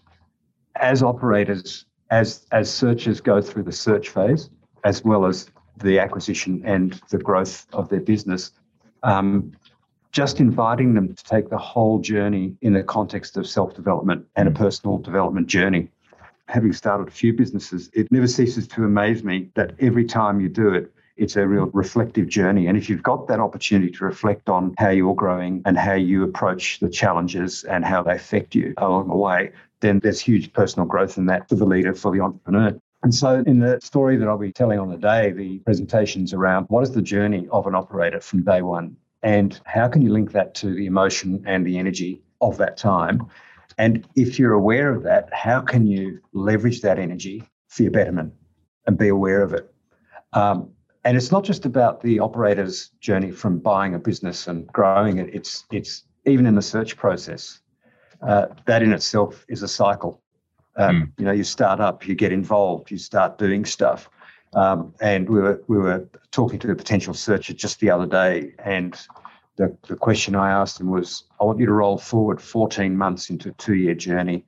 as 0.76 1.04
operators, 1.04 1.86
as 2.10 2.46
as 2.52 2.72
searchers 2.72 3.22
go 3.22 3.41
through 3.41 3.63
the 3.63 3.72
search 3.72 4.10
phase, 4.10 4.50
as 4.84 5.04
well 5.04 5.26
as 5.26 5.50
the 5.78 6.00
acquisition 6.00 6.62
and 6.65 7.02
the 7.10 7.17
growth 7.17 7.65
of 7.74 7.89
their 7.89 8.02
business, 8.02 8.52
um, 9.04 9.52
just 10.13 10.39
inviting 10.39 10.93
them 10.93 11.13
to 11.13 11.23
take 11.23 11.49
the 11.49 11.58
whole 11.58 11.99
journey 11.99 12.56
in 12.62 12.71
the 12.71 12.84
context 12.84 13.36
of 13.36 13.47
self 13.47 13.76
development 13.76 14.26
and 14.36 14.47
a 14.47 14.52
mm. 14.52 14.56
personal 14.56 14.99
development 14.99 15.47
journey. 15.47 15.89
Having 16.47 16.73
started 16.73 17.08
a 17.08 17.12
few 17.12 17.34
businesses, 17.34 17.89
it 17.93 18.12
never 18.12 18.28
ceases 18.28 18.67
to 18.67 18.84
amaze 18.84 19.23
me 19.23 19.49
that 19.56 19.73
every 19.80 20.06
time 20.06 20.39
you 20.39 20.49
do 20.49 20.69
it, 20.69 20.93
it's 21.17 21.36
a 21.36 21.47
real 21.47 21.65
reflective 21.73 22.28
journey. 22.28 22.67
And 22.67 22.78
if 22.78 22.89
you've 22.89 23.04
got 23.04 23.28
that 23.28 23.39
opportunity 23.39 23.91
to 23.91 24.06
reflect 24.06 24.49
on 24.49 24.76
how 24.78 24.89
you're 24.89 25.15
growing 25.15 25.62
and 25.65 25.78
how 25.78 25.93
you 25.93 26.23
approach 26.23 26.80
the 26.80 26.89
challenges 26.89 27.63
and 27.63 27.84
how 27.84 28.04
they 28.04 28.13
affect 28.13 28.56
you 28.56 28.73
along 28.78 29.08
the 29.08 29.15
way, 29.15 29.52
then 29.80 29.99
there's 29.99 30.19
huge 30.19 30.54
personal 30.54 30.88
growth 30.88 31.17
in 31.17 31.26
that 31.28 31.49
for 31.49 31.56
the 31.56 31.65
leader, 31.65 31.93
for 31.93 32.12
the 32.12 32.19
entrepreneur. 32.19 32.78
And 33.04 33.13
so, 33.13 33.43
in 33.45 33.60
the 33.60 33.80
story 33.82 34.15
that 34.17 34.28
I'll 34.28 34.38
be 34.38 34.52
telling 34.52 34.80
on 34.80 34.89
the 34.89 34.97
day, 34.97 35.32
the 35.32 35.60
presentations 35.60 36.34
around 36.34 36.65
what 36.69 36.84
is 36.84 36.91
the 36.91 37.02
journey 37.02 37.47
of 37.52 37.67
an 37.67 37.76
operator 37.76 38.21
from 38.21 38.43
day 38.43 38.62
one 38.62 38.95
and 39.23 39.59
how 39.65 39.88
can 39.88 40.01
you 40.01 40.12
link 40.12 40.31
that 40.33 40.53
to 40.55 40.73
the 40.73 40.86
emotion 40.86 41.43
and 41.47 41.65
the 41.65 41.77
energy 41.77 42.21
of 42.41 42.57
that 42.57 42.77
time? 42.77 43.25
And 43.77 44.07
if 44.15 44.38
you're 44.38 44.53
aware 44.53 44.93
of 44.93 45.03
that, 45.03 45.33
how 45.33 45.62
can 45.62 45.88
you 45.88 46.19
leverage 46.33 46.81
that 46.81 46.99
energy 46.99 47.43
for 47.69 47.83
your 47.83 47.91
betterment 47.91 48.33
and 48.86 48.97
be 48.97 49.07
aware 49.07 49.41
of 49.41 49.53
it? 49.53 49.73
Um, 50.33 50.69
and 51.05 51.17
it's 51.17 51.31
not 51.31 51.43
just 51.43 51.65
about 51.65 52.01
the 52.01 52.19
operator's 52.19 52.89
journey 52.99 53.31
from 53.31 53.59
buying 53.59 53.95
a 53.95 53.99
business 53.99 54.47
and 54.47 54.67
growing 54.67 55.17
it. 55.17 55.33
It's 55.33 55.65
it's 55.71 56.03
even 56.25 56.45
in 56.45 56.55
the 56.55 56.62
search 56.62 56.95
process. 56.95 57.59
Uh, 58.21 58.45
that 58.65 58.81
in 58.81 58.93
itself 58.93 59.45
is 59.49 59.63
a 59.63 59.67
cycle. 59.67 60.21
Um, 60.77 60.95
Mm. 60.95 61.19
You 61.19 61.25
know, 61.25 61.31
you 61.33 61.43
start 61.43 61.79
up, 61.79 62.07
you 62.07 62.15
get 62.15 62.31
involved, 62.31 62.89
you 62.89 62.97
start 62.97 63.38
doing 63.38 63.65
stuff. 63.65 64.09
Um, 64.56 64.94
and 65.02 65.30
we 65.30 65.39
were 65.39 65.62
we 65.68 65.78
were 65.78 66.08
talking 66.32 66.60
to 66.60 66.72
a 66.72 66.76
potential 66.76 67.13
searcher 67.13 67.54
just 67.54 67.80
the 67.80 67.89
other 67.89 68.06
day, 68.06 68.54
and 68.60 69.00
the, 69.56 69.76
the 69.88 69.96
question 69.96 70.36
I 70.36 70.52
asked 70.52 70.80
him 70.80 70.89
was, 70.89 71.24
I 71.39 71.44
want 71.44 71.60
you 71.60 71.66
to 71.66 71.74
roll 71.74 71.98
forward 71.98 72.42
14 72.42 72.98
months 72.98 73.30
into 73.30 73.50
a 73.50 73.54
two-year 73.54 73.96
journey, 73.96 74.46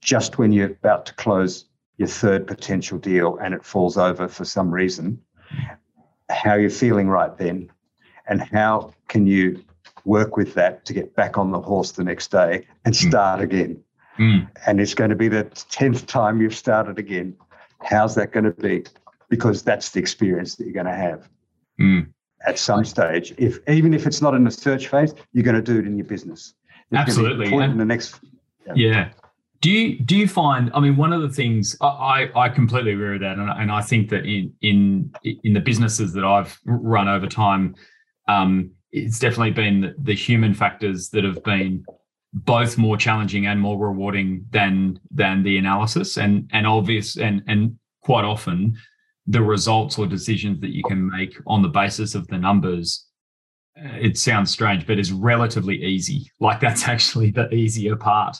just 0.00 0.38
when 0.38 0.52
you're 0.52 0.70
about 0.70 1.06
to 1.06 1.14
close 1.14 1.66
your 1.96 2.08
third 2.08 2.46
potential 2.46 2.98
deal 2.98 3.38
and 3.42 3.54
it 3.54 3.64
falls 3.64 3.96
over 3.96 4.28
for 4.28 4.44
some 4.44 4.70
reason, 4.70 5.20
how 6.30 6.52
are 6.52 6.60
you're 6.60 6.70
feeling 6.70 7.08
right 7.08 7.36
then, 7.38 7.70
and 8.26 8.40
how 8.40 8.92
can 9.08 9.26
you 9.26 9.62
work 10.04 10.36
with 10.36 10.54
that 10.54 10.84
to 10.86 10.92
get 10.92 11.14
back 11.14 11.36
on 11.36 11.50
the 11.50 11.60
horse 11.60 11.92
the 11.92 12.04
next 12.04 12.30
day 12.30 12.66
and 12.84 12.94
Mm. 12.94 13.08
start 13.08 13.40
again. 13.40 13.82
Mm. 14.18 14.48
And 14.66 14.80
it's 14.80 14.94
going 14.94 15.10
to 15.10 15.16
be 15.16 15.28
the 15.28 15.44
10th 15.44 16.06
time 16.06 16.40
you've 16.40 16.54
started 16.54 16.98
again. 16.98 17.36
How's 17.82 18.14
that 18.14 18.32
going 18.32 18.44
to 18.44 18.52
be? 18.52 18.84
Because 19.30 19.62
that's 19.62 19.90
the 19.90 20.00
experience 20.00 20.56
that 20.56 20.64
you're 20.64 20.74
going 20.74 20.86
to 20.86 20.92
have. 20.92 21.28
Mm. 21.80 22.12
at 22.46 22.58
some 22.58 22.84
stage. 22.84 23.34
If 23.38 23.58
even 23.68 23.94
if 23.94 24.06
it's 24.06 24.20
not 24.20 24.34
in 24.34 24.44
the 24.44 24.50
search 24.50 24.88
phase, 24.88 25.14
you're 25.32 25.44
going 25.44 25.56
to 25.56 25.62
do 25.62 25.78
it 25.78 25.86
in 25.86 25.96
your 25.96 26.06
business. 26.06 26.54
It's 26.90 27.00
Absolutely. 27.00 27.52
in 27.52 27.78
the 27.78 27.84
next. 27.84 28.20
Yeah. 28.66 28.74
yeah. 28.74 29.08
Do 29.60 29.70
you 29.70 29.98
do 29.98 30.16
you 30.16 30.26
find? 30.26 30.70
I 30.74 30.80
mean, 30.80 30.96
one 30.96 31.12
of 31.12 31.22
the 31.22 31.28
things 31.28 31.76
I 31.80 32.30
I 32.34 32.48
completely 32.48 32.92
agree 32.92 33.12
with 33.12 33.20
that, 33.20 33.38
and, 33.38 33.50
and 33.50 33.70
I 33.70 33.82
think 33.82 34.08
that 34.10 34.24
in 34.24 34.52
in 34.62 35.12
in 35.22 35.52
the 35.52 35.60
businesses 35.60 36.12
that 36.14 36.24
I've 36.24 36.58
run 36.64 37.08
over 37.08 37.26
time, 37.26 37.74
um, 38.28 38.70
it's 38.90 39.18
definitely 39.18 39.52
been 39.52 39.80
the, 39.82 39.94
the 39.98 40.14
human 40.14 40.54
factors 40.54 41.10
that 41.10 41.24
have 41.24 41.42
been 41.44 41.84
both 42.32 42.78
more 42.78 42.96
challenging 42.96 43.46
and 43.46 43.60
more 43.60 43.78
rewarding 43.78 44.46
than 44.50 44.98
than 45.10 45.42
the 45.42 45.58
analysis, 45.58 46.16
and 46.16 46.48
and 46.52 46.66
obvious 46.66 47.18
and 47.18 47.42
and 47.46 47.78
quite 48.02 48.24
often 48.24 48.78
the 49.26 49.42
results 49.42 49.98
or 49.98 50.06
decisions 50.06 50.60
that 50.60 50.74
you 50.74 50.82
can 50.84 51.10
make 51.10 51.34
on 51.46 51.62
the 51.62 51.68
basis 51.68 52.14
of 52.14 52.26
the 52.28 52.38
numbers 52.38 53.06
uh, 53.78 53.96
it 54.00 54.18
sounds 54.18 54.50
strange 54.50 54.86
but 54.86 54.98
is 54.98 55.12
relatively 55.12 55.82
easy. 55.82 56.30
Like 56.40 56.60
that's 56.60 56.88
actually 56.88 57.30
the 57.30 57.52
easier 57.54 57.96
part. 57.96 58.38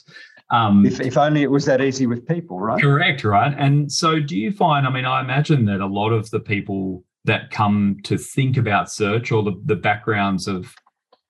Um, 0.49 0.85
if, 0.85 0.99
if 0.99 1.17
only 1.17 1.43
it 1.43 1.51
was 1.51 1.65
that 1.65 1.81
easy 1.81 2.07
with 2.07 2.27
people 2.27 2.59
right? 2.59 2.81
Correct 2.81 3.23
right? 3.23 3.55
And 3.57 3.91
so 3.91 4.19
do 4.19 4.37
you 4.37 4.51
find 4.51 4.85
i 4.85 4.89
mean 4.89 5.05
i 5.05 5.21
imagine 5.21 5.65
that 5.65 5.79
a 5.79 5.85
lot 5.85 6.11
of 6.11 6.29
the 6.31 6.39
people 6.39 7.05
that 7.23 7.51
come 7.51 7.97
to 8.03 8.17
think 8.17 8.57
about 8.57 8.91
search 8.91 9.31
or 9.31 9.43
the, 9.43 9.53
the 9.65 9.75
backgrounds 9.75 10.47
of 10.47 10.73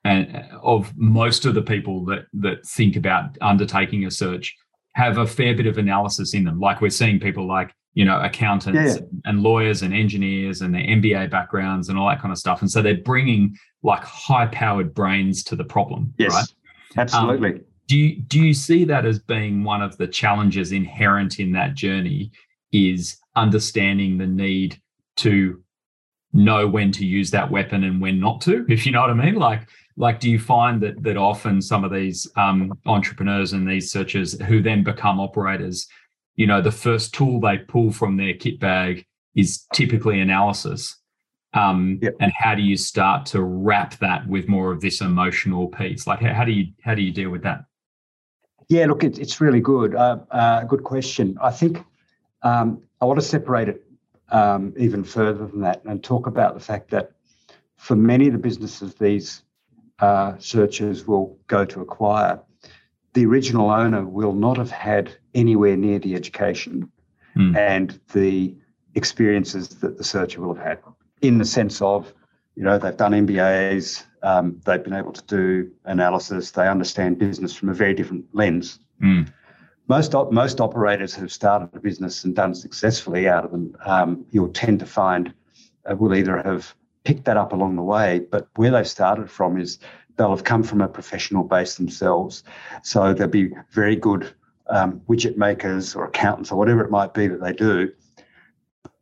and 0.04 0.44
of 0.64 0.92
most 0.96 1.46
of 1.46 1.54
the 1.54 1.62
people 1.62 2.06
that 2.06 2.26
that 2.34 2.66
think 2.66 2.96
about 2.96 3.38
undertaking 3.42 4.06
a 4.06 4.12
search 4.12 4.56
have 4.94 5.18
a 5.18 5.28
fair 5.28 5.56
bit 5.56 5.68
of 5.68 5.78
analysis 5.78 6.34
in 6.34 6.44
them. 6.44 6.60
Like 6.60 6.82
we're 6.82 6.90
seeing 6.90 7.20
people 7.20 7.48
like 7.48 7.74
you 7.94 8.06
know, 8.06 8.20
accountants 8.22 9.00
yeah. 9.00 9.06
and 9.26 9.44
lawyers 9.44 9.82
and 9.82 9.94
engineers 9.94 10.62
and 10.62 10.74
their 10.74 10.82
MBA 10.82 11.30
backgrounds 11.30 11.90
and 11.90 11.98
all 11.98 12.08
that 12.08 12.22
kind 12.22 12.32
of 12.32 12.38
stuff. 12.38 12.62
And 12.62 12.72
so 12.72 12.82
they're 12.82 12.96
bringing 12.96 13.58
like 13.84 14.04
high 14.04 14.48
powered 14.48 14.94
brains 14.94 15.44
to 15.46 15.56
the 15.56 15.64
problem. 15.64 16.14
Yes, 16.18 16.32
right? 16.32 16.46
absolutely. 16.98 17.54
Um, 17.54 17.62
do 17.88 17.98
you, 17.98 18.22
do 18.22 18.40
you 18.40 18.54
see 18.54 18.86
that 18.86 19.06
as 19.06 19.20
being 19.20 19.64
one 19.64 19.82
of 19.82 19.98
the 19.98 20.08
challenges 20.08 20.72
inherent 20.72 21.40
in 21.40 21.52
that 21.54 21.74
journey 21.74 22.32
is 22.72 23.18
understanding 23.36 24.18
the 24.18 24.28
need 24.28 24.80
to 25.18 25.62
know 26.34 26.68
when 26.68 26.92
to 26.94 27.06
use 27.06 27.32
that 27.32 27.52
weapon 27.52 27.84
and 27.84 28.00
when 28.00 28.20
not 28.20 28.40
to 28.40 28.66
if 28.70 28.86
you 28.86 28.92
know 28.92 29.02
what 29.02 29.10
i 29.10 29.14
mean 29.14 29.36
like 29.36 29.68
like 29.98 30.20
do 30.20 30.30
you 30.30 30.40
find 30.40 30.82
that 30.82 31.02
that 31.04 31.18
often 31.18 31.62
some 31.62 31.84
of 31.84 31.92
these 31.92 32.26
um, 32.38 32.72
entrepreneurs 32.86 33.52
and 33.52 33.70
these 33.70 33.92
searchers 33.92 34.40
who 34.44 34.62
then 34.62 34.84
become 34.84 35.20
operators 35.20 35.88
you 36.42 36.48
know 36.48 36.60
the 36.60 36.72
first 36.72 37.14
tool 37.14 37.40
they 37.40 37.60
pull 37.60 37.92
from 37.92 38.18
their 38.18 38.34
kit 38.34 38.60
bag 38.60 39.06
is 39.36 39.64
typically 39.74 40.20
analysis. 40.20 40.98
Um, 41.54 42.00
yep. 42.02 42.16
and 42.20 42.32
how 42.36 42.56
do 42.56 42.62
you 42.62 42.78
start 42.78 43.26
to 43.28 43.42
wrap 43.42 44.00
that 44.00 44.26
with 44.26 44.48
more 44.48 44.72
of 44.72 44.80
this 44.80 45.02
emotional 45.02 45.68
piece? 45.68 46.08
Like 46.08 46.22
how, 46.22 46.34
how 46.34 46.46
do 46.46 46.52
you 46.52 46.66
how 46.82 46.96
do 46.96 47.04
you 47.04 47.12
deal 47.12 47.30
with 47.30 47.44
that? 47.44 47.66
Yeah 48.70 48.88
look 48.88 49.04
it, 49.04 49.20
it's 49.20 49.40
really 49.40 49.60
good. 49.60 49.94
Uh, 49.94 50.18
uh, 50.32 50.64
good 50.64 50.84
question. 50.84 51.38
I 51.42 51.52
think 51.52 51.86
um, 52.42 52.82
i 53.02 53.06
want 53.06 53.20
to 53.20 53.26
separate 53.38 53.70
it 53.70 53.84
um, 54.30 54.74
even 54.78 55.04
further 55.04 55.46
than 55.46 55.62
that 55.62 55.84
and 55.86 56.04
talk 56.04 56.26
about 56.26 56.56
the 56.56 56.66
fact 56.72 56.90
that 56.90 57.12
for 57.76 57.96
many 57.96 58.26
of 58.26 58.34
the 58.34 58.40
businesses 58.40 58.96
these 58.96 59.44
uh, 60.00 60.34
searchers 60.40 61.06
will 61.06 61.38
go 61.46 61.66
to 61.66 61.82
acquire 61.82 62.40
the 63.14 63.26
original 63.26 63.70
owner 63.70 64.06
will 64.06 64.34
not 64.34 64.58
have 64.58 64.72
had 64.72 65.12
anywhere 65.34 65.76
near 65.76 66.00
the 66.00 66.16
education 66.16 66.92
mm. 67.36 67.58
and 67.58 68.00
the 68.14 68.56
experiences 68.96 69.70
that 69.70 69.98
the 69.98 70.04
searcher 70.04 70.42
will 70.42 70.54
have 70.54 70.66
had 70.66 70.80
in 71.22 71.38
the 71.38 71.46
sense 71.46 71.82
of 71.82 72.14
you 72.56 72.64
know 72.64 72.78
they've 72.78 72.98
done 72.98 73.14
mbas 73.14 74.04
um, 74.24 74.62
they've 74.66 74.84
been 74.84 74.94
able 74.94 75.14
to 75.14 75.24
do 75.24 75.72
analysis 75.86 76.52
they 76.52 76.68
understand 76.68 77.18
business 77.18 77.56
from 77.56 77.70
a 77.70 77.74
very 77.74 77.94
different 77.94 78.26
lens 78.34 78.80
mm. 79.02 79.28
most 79.88 80.14
most 80.32 80.60
operators 80.60 81.14
who've 81.14 81.32
started 81.32 81.70
a 81.74 81.80
business 81.80 82.24
and 82.24 82.36
done 82.36 82.54
successfully 82.54 83.28
out 83.28 83.46
of 83.46 83.52
them 83.52 83.76
um, 83.86 84.26
you'll 84.32 84.50
tend 84.50 84.80
to 84.80 84.86
find 84.86 85.34
uh, 85.90 85.96
will 85.96 86.14
either 86.14 86.42
have 86.42 86.76
picked 87.04 87.26
that 87.26 87.38
up 87.38 87.54
along 87.54 87.76
the 87.76 87.82
way 87.82 88.20
but 88.20 88.48
where 88.56 88.72
they've 88.72 88.88
started 88.88 89.32
from 89.32 89.58
is 89.60 89.80
they'll 90.18 90.30
have 90.30 90.44
come 90.44 90.64
from 90.64 90.82
a 90.82 90.88
professional 90.88 91.44
base 91.44 91.76
themselves. 91.76 92.44
So 92.84 93.14
they'll 93.14 93.28
be 93.28 93.52
very 93.72 93.96
good 93.96 94.34
um, 94.68 95.02
widget 95.08 95.38
makers 95.38 95.96
or 95.96 96.06
accountants 96.06 96.52
or 96.52 96.58
whatever 96.58 96.84
it 96.84 96.92
might 96.92 97.14
be 97.14 97.28
that 97.28 97.42
they 97.42 97.54
do. 97.54 97.92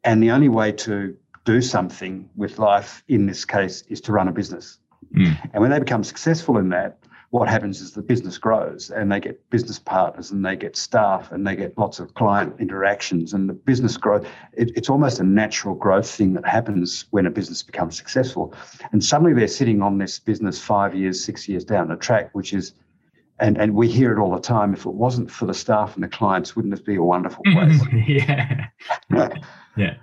And 0.04 0.24
the 0.24 0.32
only 0.32 0.50
way 0.50 0.72
to 0.72 1.16
do 1.46 1.62
something 1.62 2.30
with 2.36 2.60
life 2.60 3.04
in 3.08 3.26
this 3.26 3.46
case 3.46 3.84
is 3.90 4.02
to 4.02 4.12
run 4.12 4.28
a 4.28 4.32
business. 4.32 4.80
Mm. 5.16 5.50
And 5.54 5.62
when 5.62 5.72
they 5.72 5.80
become 5.80 6.04
successful 6.04 6.58
in 6.58 6.70
that, 6.70 7.00
what 7.32 7.48
happens 7.48 7.80
is 7.80 7.92
the 7.92 8.02
business 8.02 8.40
grows 8.40 8.90
and 8.90 9.12
they 9.12 9.20
get 9.20 9.50
business 9.52 9.78
partners 9.78 10.32
and 10.32 10.44
they 10.44 10.56
get 10.56 10.76
staff 10.76 11.32
and 11.32 11.46
they 11.46 11.56
get 11.56 11.78
lots 11.78 12.00
of 12.00 12.14
client 12.16 12.56
interactions 12.60 13.34
and 13.34 13.48
the 13.48 13.54
business 13.54 13.98
growth. 13.98 14.28
It, 14.54 14.72
it's 14.76 14.90
almost 14.90 15.20
a 15.20 15.24
natural 15.24 15.76
growth 15.76 16.10
thing 16.10 16.34
that 16.34 16.46
happens 16.46 17.06
when 17.12 17.28
a 17.28 17.30
business 17.30 17.62
becomes 17.62 17.96
successful. 17.96 18.54
And 18.92 19.04
suddenly 19.04 19.34
they're 19.34 19.48
sitting 19.48 19.84
on 19.84 20.00
this 20.00 20.18
business 20.18 20.60
five 20.60 20.96
years, 20.96 21.24
six 21.24 21.48
years 21.48 21.64
down 21.64 21.90
the 21.90 21.98
track, 21.98 22.32
which 22.34 22.52
is, 22.52 22.74
and, 23.40 23.60
and 23.60 23.76
we 23.76 23.88
hear 23.88 24.12
it 24.12 24.20
all 24.20 24.34
the 24.34 24.42
time. 24.42 24.74
If 24.74 24.88
it 24.88 24.94
wasn't 24.94 25.30
for 25.30 25.46
the 25.46 25.54
staff 25.54 25.94
and 25.94 26.04
the 26.04 26.08
clients, 26.08 26.56
wouldn't 26.56 26.74
it 26.74 26.84
be 26.84 26.96
a 26.96 27.04
wonderful 27.04 27.44
place? 27.52 27.80
yeah. 28.08 28.66
yeah. 29.78 29.96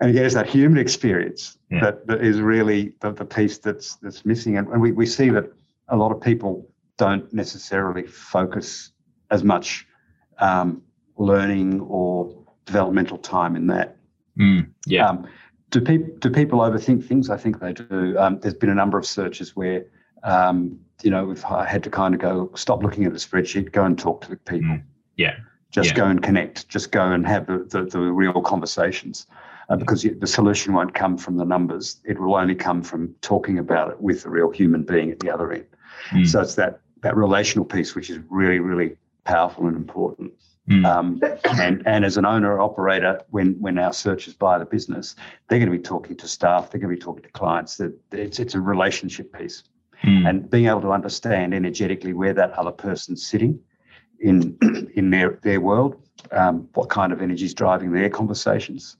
And 0.00 0.10
again, 0.10 0.24
it's 0.24 0.34
that 0.34 0.48
human 0.48 0.78
experience 0.78 1.58
yeah. 1.70 1.80
that, 1.80 2.08
that 2.08 2.24
is 2.24 2.40
really 2.40 2.92
the, 2.98 3.12
the 3.12 3.24
piece 3.24 3.58
that's 3.58 3.94
that's 3.96 4.24
missing. 4.24 4.56
And, 4.58 4.66
and 4.66 4.82
we, 4.82 4.90
we 4.90 5.06
see 5.06 5.30
that 5.30 5.52
a 5.88 5.96
lot 5.96 6.12
of 6.12 6.20
people 6.20 6.68
don't 6.96 7.32
necessarily 7.32 8.06
focus 8.06 8.92
as 9.30 9.44
much 9.44 9.86
um, 10.38 10.82
learning 11.16 11.80
or 11.80 12.44
developmental 12.64 13.18
time 13.18 13.56
in 13.56 13.66
that. 13.68 13.96
Mm, 14.38 14.70
yeah. 14.86 15.08
Um, 15.08 15.26
do 15.70 15.80
people 15.80 16.14
do 16.18 16.30
people 16.30 16.60
overthink 16.60 17.04
things? 17.04 17.30
I 17.30 17.36
think 17.36 17.60
they 17.60 17.72
do. 17.72 18.16
Um, 18.18 18.38
there's 18.40 18.54
been 18.54 18.70
a 18.70 18.74
number 18.74 18.98
of 18.98 19.06
searches 19.06 19.56
where 19.56 19.86
um, 20.22 20.78
you 21.02 21.10
know 21.10 21.24
we've 21.24 21.42
had 21.42 21.82
to 21.84 21.90
kind 21.90 22.14
of 22.14 22.20
go 22.20 22.50
stop 22.54 22.82
looking 22.82 23.04
at 23.04 23.12
a 23.12 23.16
spreadsheet, 23.16 23.72
go 23.72 23.84
and 23.84 23.98
talk 23.98 24.22
to 24.22 24.30
the 24.30 24.36
people. 24.36 24.68
Mm, 24.68 24.84
yeah. 25.16 25.36
Just 25.72 25.90
yeah. 25.90 25.96
go 25.96 26.04
and 26.06 26.22
connect. 26.22 26.68
Just 26.68 26.92
go 26.92 27.12
and 27.12 27.26
have 27.26 27.46
the, 27.48 27.66
the, 27.68 27.84
the 27.84 27.98
real 28.00 28.40
conversations. 28.40 29.26
Uh, 29.68 29.74
because 29.74 30.06
the 30.20 30.26
solution 30.28 30.72
won't 30.72 30.94
come 30.94 31.18
from 31.18 31.36
the 31.36 31.44
numbers. 31.44 32.00
It 32.04 32.20
will 32.20 32.36
only 32.36 32.54
come 32.54 32.82
from 32.82 33.12
talking 33.20 33.58
about 33.58 33.90
it 33.90 34.00
with 34.00 34.24
a 34.24 34.30
real 34.30 34.50
human 34.52 34.84
being 34.84 35.10
at 35.10 35.18
the 35.18 35.28
other 35.28 35.52
end. 35.52 35.66
Mm. 36.10 36.26
So 36.26 36.40
it's 36.40 36.54
that 36.56 36.80
that 37.02 37.16
relational 37.16 37.64
piece 37.64 37.94
which 37.94 38.10
is 38.10 38.18
really 38.28 38.58
really 38.58 38.96
powerful 39.24 39.66
and 39.66 39.76
important. 39.76 40.32
Mm. 40.68 40.84
Um, 40.84 41.20
and 41.60 41.82
and 41.86 42.04
as 42.04 42.16
an 42.16 42.24
owner 42.24 42.60
operator, 42.60 43.20
when 43.30 43.52
when 43.60 43.78
our 43.78 43.92
searchers 43.92 44.34
buy 44.34 44.58
the 44.58 44.64
business, 44.64 45.14
they're 45.48 45.60
going 45.60 45.70
to 45.70 45.76
be 45.76 45.82
talking 45.82 46.16
to 46.16 46.26
staff, 46.26 46.70
they're 46.70 46.80
going 46.80 46.90
to 46.92 46.96
be 46.96 47.02
talking 47.02 47.22
to 47.22 47.30
clients. 47.30 47.76
That 47.76 47.96
it's 48.10 48.40
it's 48.40 48.54
a 48.54 48.60
relationship 48.60 49.32
piece, 49.32 49.62
mm. 50.02 50.28
and 50.28 50.50
being 50.50 50.66
able 50.66 50.80
to 50.80 50.90
understand 50.90 51.54
energetically 51.54 52.14
where 52.14 52.34
that 52.34 52.50
other 52.52 52.72
person's 52.72 53.24
sitting 53.24 53.60
in 54.18 54.58
in 54.94 55.10
their 55.10 55.38
their 55.42 55.60
world, 55.60 56.02
um, 56.32 56.68
what 56.74 56.88
kind 56.88 57.12
of 57.12 57.22
energy 57.22 57.44
is 57.44 57.54
driving 57.54 57.92
their 57.92 58.10
conversations. 58.10 58.96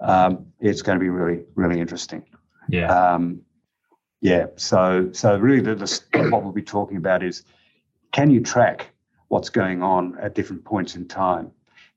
Um, 0.00 0.46
it's 0.60 0.82
going 0.82 0.98
to 0.98 1.02
be 1.02 1.10
really 1.10 1.42
really 1.56 1.80
interesting. 1.80 2.22
Yeah. 2.68 2.92
Um, 2.92 3.40
yeah. 4.20 4.46
So 4.56 5.10
so 5.12 5.38
really, 5.38 5.60
the, 5.60 5.74
the, 5.74 6.28
what 6.30 6.42
we'll 6.42 6.52
be 6.52 6.62
talking 6.62 6.96
about 6.96 7.22
is 7.22 7.44
can 8.12 8.30
you 8.30 8.40
track 8.40 8.90
what's 9.28 9.50
going 9.50 9.82
on 9.82 10.16
at 10.20 10.34
different 10.34 10.64
points 10.64 10.96
in 10.96 11.06
time 11.06 11.50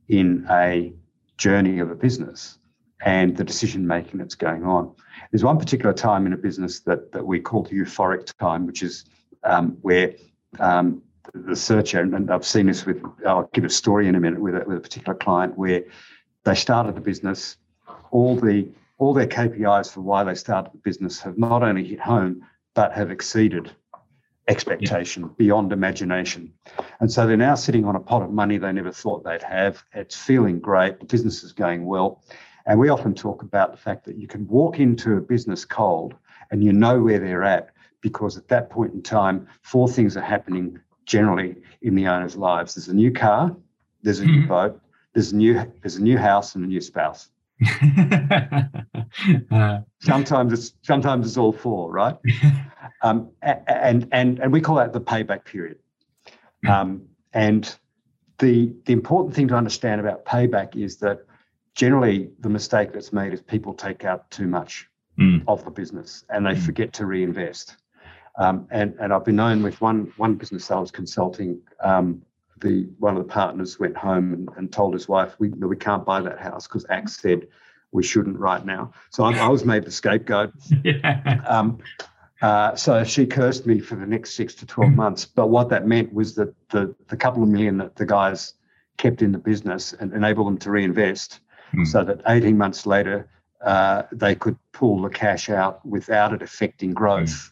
in 0.10 0.46
a 0.50 0.94
journey 1.38 1.80
of 1.80 1.90
a 1.90 1.96
business 1.96 2.60
and 3.04 3.36
the 3.36 3.44
decision 3.44 3.88
making 3.88 4.20
that's 4.20 4.36
going 4.36 4.64
on. 4.64 4.94
There's 5.32 5.44
one 5.44 5.58
particular 5.58 5.94
time 5.94 6.26
in 6.26 6.34
a 6.34 6.38
business 6.38 6.82
that 6.82 7.12
that 7.14 7.26
we 7.26 7.40
call 7.40 7.64
the 7.64 7.72
euphoric 7.72 8.38
time, 8.38 8.66
which 8.66 8.84
is 8.84 9.06
um, 9.44 9.78
where 9.82 10.14
um, 10.60 11.02
the 11.34 11.56
searcher, 11.56 12.02
and 12.02 12.30
I've 12.30 12.46
seen 12.46 12.68
this 12.68 12.86
with, 12.86 13.02
I'll 13.26 13.50
give 13.54 13.64
a 13.64 13.70
story 13.70 14.08
in 14.08 14.16
a 14.16 14.20
minute 14.20 14.42
with 14.42 14.56
a, 14.56 14.64
with 14.68 14.78
a 14.78 14.82
particular 14.82 15.18
client 15.18 15.58
where 15.58 15.84
they 16.44 16.56
started 16.56 16.96
the 16.96 17.02
business, 17.02 17.58
all 18.12 18.36
the 18.36 18.68
all 19.02 19.16
their 19.16 19.26
KPIs 19.26 19.92
for 19.92 20.02
why 20.02 20.24
they 20.24 20.36
started 20.36 20.72
the 20.74 20.78
business 20.78 21.20
have 21.22 21.36
not 21.36 21.64
only 21.64 21.84
hit 21.84 22.00
home, 22.00 22.46
but 22.76 22.94
have 22.94 23.10
exceeded 23.10 23.72
expectation 24.48 25.24
yeah. 25.24 25.30
beyond 25.40 25.74
imagination. 25.74 26.54
And 27.00 27.12
so 27.12 27.26
they're 27.26 27.36
now 27.36 27.56
sitting 27.56 27.84
on 27.84 27.96
a 27.96 28.00
pot 28.00 28.22
of 28.22 28.30
money 28.30 28.60
they 28.60 28.72
never 28.72 28.92
thought 28.92 29.24
they'd 29.24 29.42
have. 29.42 29.84
It's 29.94 30.16
feeling 30.16 30.60
great. 30.60 31.00
The 31.00 31.08
business 31.08 31.44
is 31.44 31.52
going 31.52 31.84
well. 31.84 32.22
And 32.68 32.80
we 32.80 32.90
often 32.90 33.16
talk 33.16 33.42
about 33.42 33.72
the 33.72 33.78
fact 33.78 34.06
that 34.06 34.18
you 34.18 34.28
can 34.28 34.48
walk 34.48 34.80
into 34.80 35.18
a 35.18 35.22
business 35.22 35.66
cold 35.66 36.14
and 36.52 36.64
you 36.64 36.72
know 36.72 37.02
where 37.02 37.18
they're 37.18 37.44
at 37.44 37.72
because 38.02 38.38
at 38.38 38.50
that 38.50 38.70
point 38.70 38.94
in 38.94 39.02
time, 39.02 39.48
four 39.64 39.90
things 39.90 40.16
are 40.16 40.22
happening 40.22 40.80
generally 41.08 41.56
in 41.82 41.96
the 41.96 42.06
owner's 42.06 42.36
lives. 42.36 42.76
There's 42.76 42.88
a 42.88 42.94
new 42.94 43.12
car, 43.12 43.56
there's 44.04 44.20
a 44.20 44.26
mm-hmm. 44.26 44.42
new 44.42 44.48
boat, 44.48 44.80
there's 45.14 45.32
a 45.32 45.36
new 45.36 45.56
there's 45.82 45.96
a 45.96 46.04
new 46.04 46.20
house 46.20 46.54
and 46.54 46.64
a 46.64 46.68
new 46.68 46.82
spouse. 46.82 47.31
uh, 49.52 49.80
sometimes 50.00 50.54
it's 50.54 50.74
sometimes 50.82 51.28
it's 51.28 51.38
all 51.38 51.54
four, 51.54 51.92
right? 51.92 52.18
um, 53.02 53.30
and 53.42 54.08
and 54.12 54.40
and 54.40 54.52
we 54.52 54.62
call 54.62 54.76
that 54.76 54.94
the 54.94 55.02
payback 55.02 55.46
period. 55.46 55.78
Um, 56.68 57.04
and 57.34 57.76
the 58.40 58.74
the 58.86 58.94
important 58.94 59.36
thing 59.36 59.48
to 59.50 59.56
understand 59.56 60.02
about 60.02 60.26
payback 60.26 60.76
is 60.76 60.98
that 60.98 61.26
generally 61.76 62.30
the 62.40 62.50
mistake 62.50 62.94
that's 62.94 63.14
made 63.14 63.34
is 63.34 63.42
people 63.42 63.74
take 63.74 64.06
out 64.06 64.30
too 64.32 64.48
much 64.48 64.88
mm. 65.20 65.44
of 65.48 65.64
the 65.64 65.72
business 65.72 66.24
and 66.30 66.46
they 66.46 66.54
mm. 66.54 66.62
forget 66.62 66.94
to 66.94 67.06
reinvest. 67.06 67.78
Um, 68.38 68.68
and 68.72 68.96
and 69.00 69.14
I've 69.14 69.26
been 69.26 69.36
known 69.36 69.62
with 69.62 69.80
one 69.82 70.12
one 70.18 70.36
business 70.36 70.72
I 70.72 70.80
was 70.80 70.92
consulting. 70.92 71.62
Um, 71.84 72.22
the 72.62 72.88
one 73.00 73.18
of 73.18 73.24
the 73.24 73.30
partners 73.30 73.80
went 73.80 73.98
home 73.98 74.34
and, 74.34 74.50
and 74.56 74.72
told 74.72 74.94
his 74.94 75.08
wife, 75.08 75.36
"We 75.40 75.50
we 75.50 75.76
can't 75.76 76.06
buy 76.06 76.22
that 76.22 76.40
house 76.40 76.68
because 76.68 76.86
Ak 76.90 77.10
said 77.10 77.48
we 77.92 78.04
shouldn't 78.04 78.40
right 78.40 78.66
now." 78.66 78.94
So 79.10 79.24
I, 79.24 79.34
I 79.34 79.48
was 79.50 79.66
made 79.66 79.84
the 79.84 79.92
scapegoat. 79.92 80.54
yeah. 80.84 81.42
um, 81.48 81.80
uh, 82.42 82.76
so 82.76 83.04
she 83.04 83.26
cursed 83.26 83.68
me 83.68 83.80
for 83.80 83.96
the 83.96 84.06
next 84.06 84.36
six 84.36 84.56
to 84.56 84.66
twelve 84.66 84.94
months. 84.94 85.26
But 85.26 85.48
what 85.48 85.70
that 85.70 85.88
meant 85.88 86.14
was 86.14 86.36
that 86.36 86.54
the 86.70 86.96
the 87.08 87.18
couple 87.18 87.44
of 87.44 87.50
million 87.50 87.78
that 87.80 87.96
the 87.96 88.06
guys 88.06 88.54
kept 88.98 89.22
in 89.22 89.32
the 89.32 89.40
business 89.40 89.94
and 89.94 90.14
enabled 90.14 90.48
them 90.48 90.58
to 90.60 90.72
reinvest, 90.72 91.42
mm. 91.74 91.86
so 91.86 92.04
that 92.04 92.22
eighteen 92.28 92.58
months 92.58 92.86
later 92.86 93.28
uh, 93.66 94.04
they 94.12 94.36
could 94.36 94.58
pull 94.72 95.02
the 95.02 95.10
cash 95.10 95.50
out 95.50 95.86
without 95.86 96.34
it 96.34 96.42
affecting 96.42 96.94
growth. 96.94 97.30
Mm. 97.30 97.52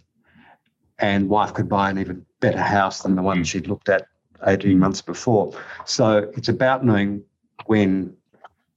And 1.02 1.30
wife 1.30 1.54
could 1.54 1.69
buy 1.69 1.89
an 1.89 1.98
even 1.98 2.26
better 2.41 2.62
house 2.62 3.04
than 3.04 3.15
the 3.15 3.22
one 3.22 3.39
mm. 3.39 3.45
she'd 3.45 3.67
looked 3.67 3.89
at 3.89 4.09
18 4.45 4.78
months 4.78 5.02
before. 5.02 5.54
So 5.86 6.32
it's 6.36 6.49
about 6.49 6.86
knowing 6.86 7.23
when 7.65 8.15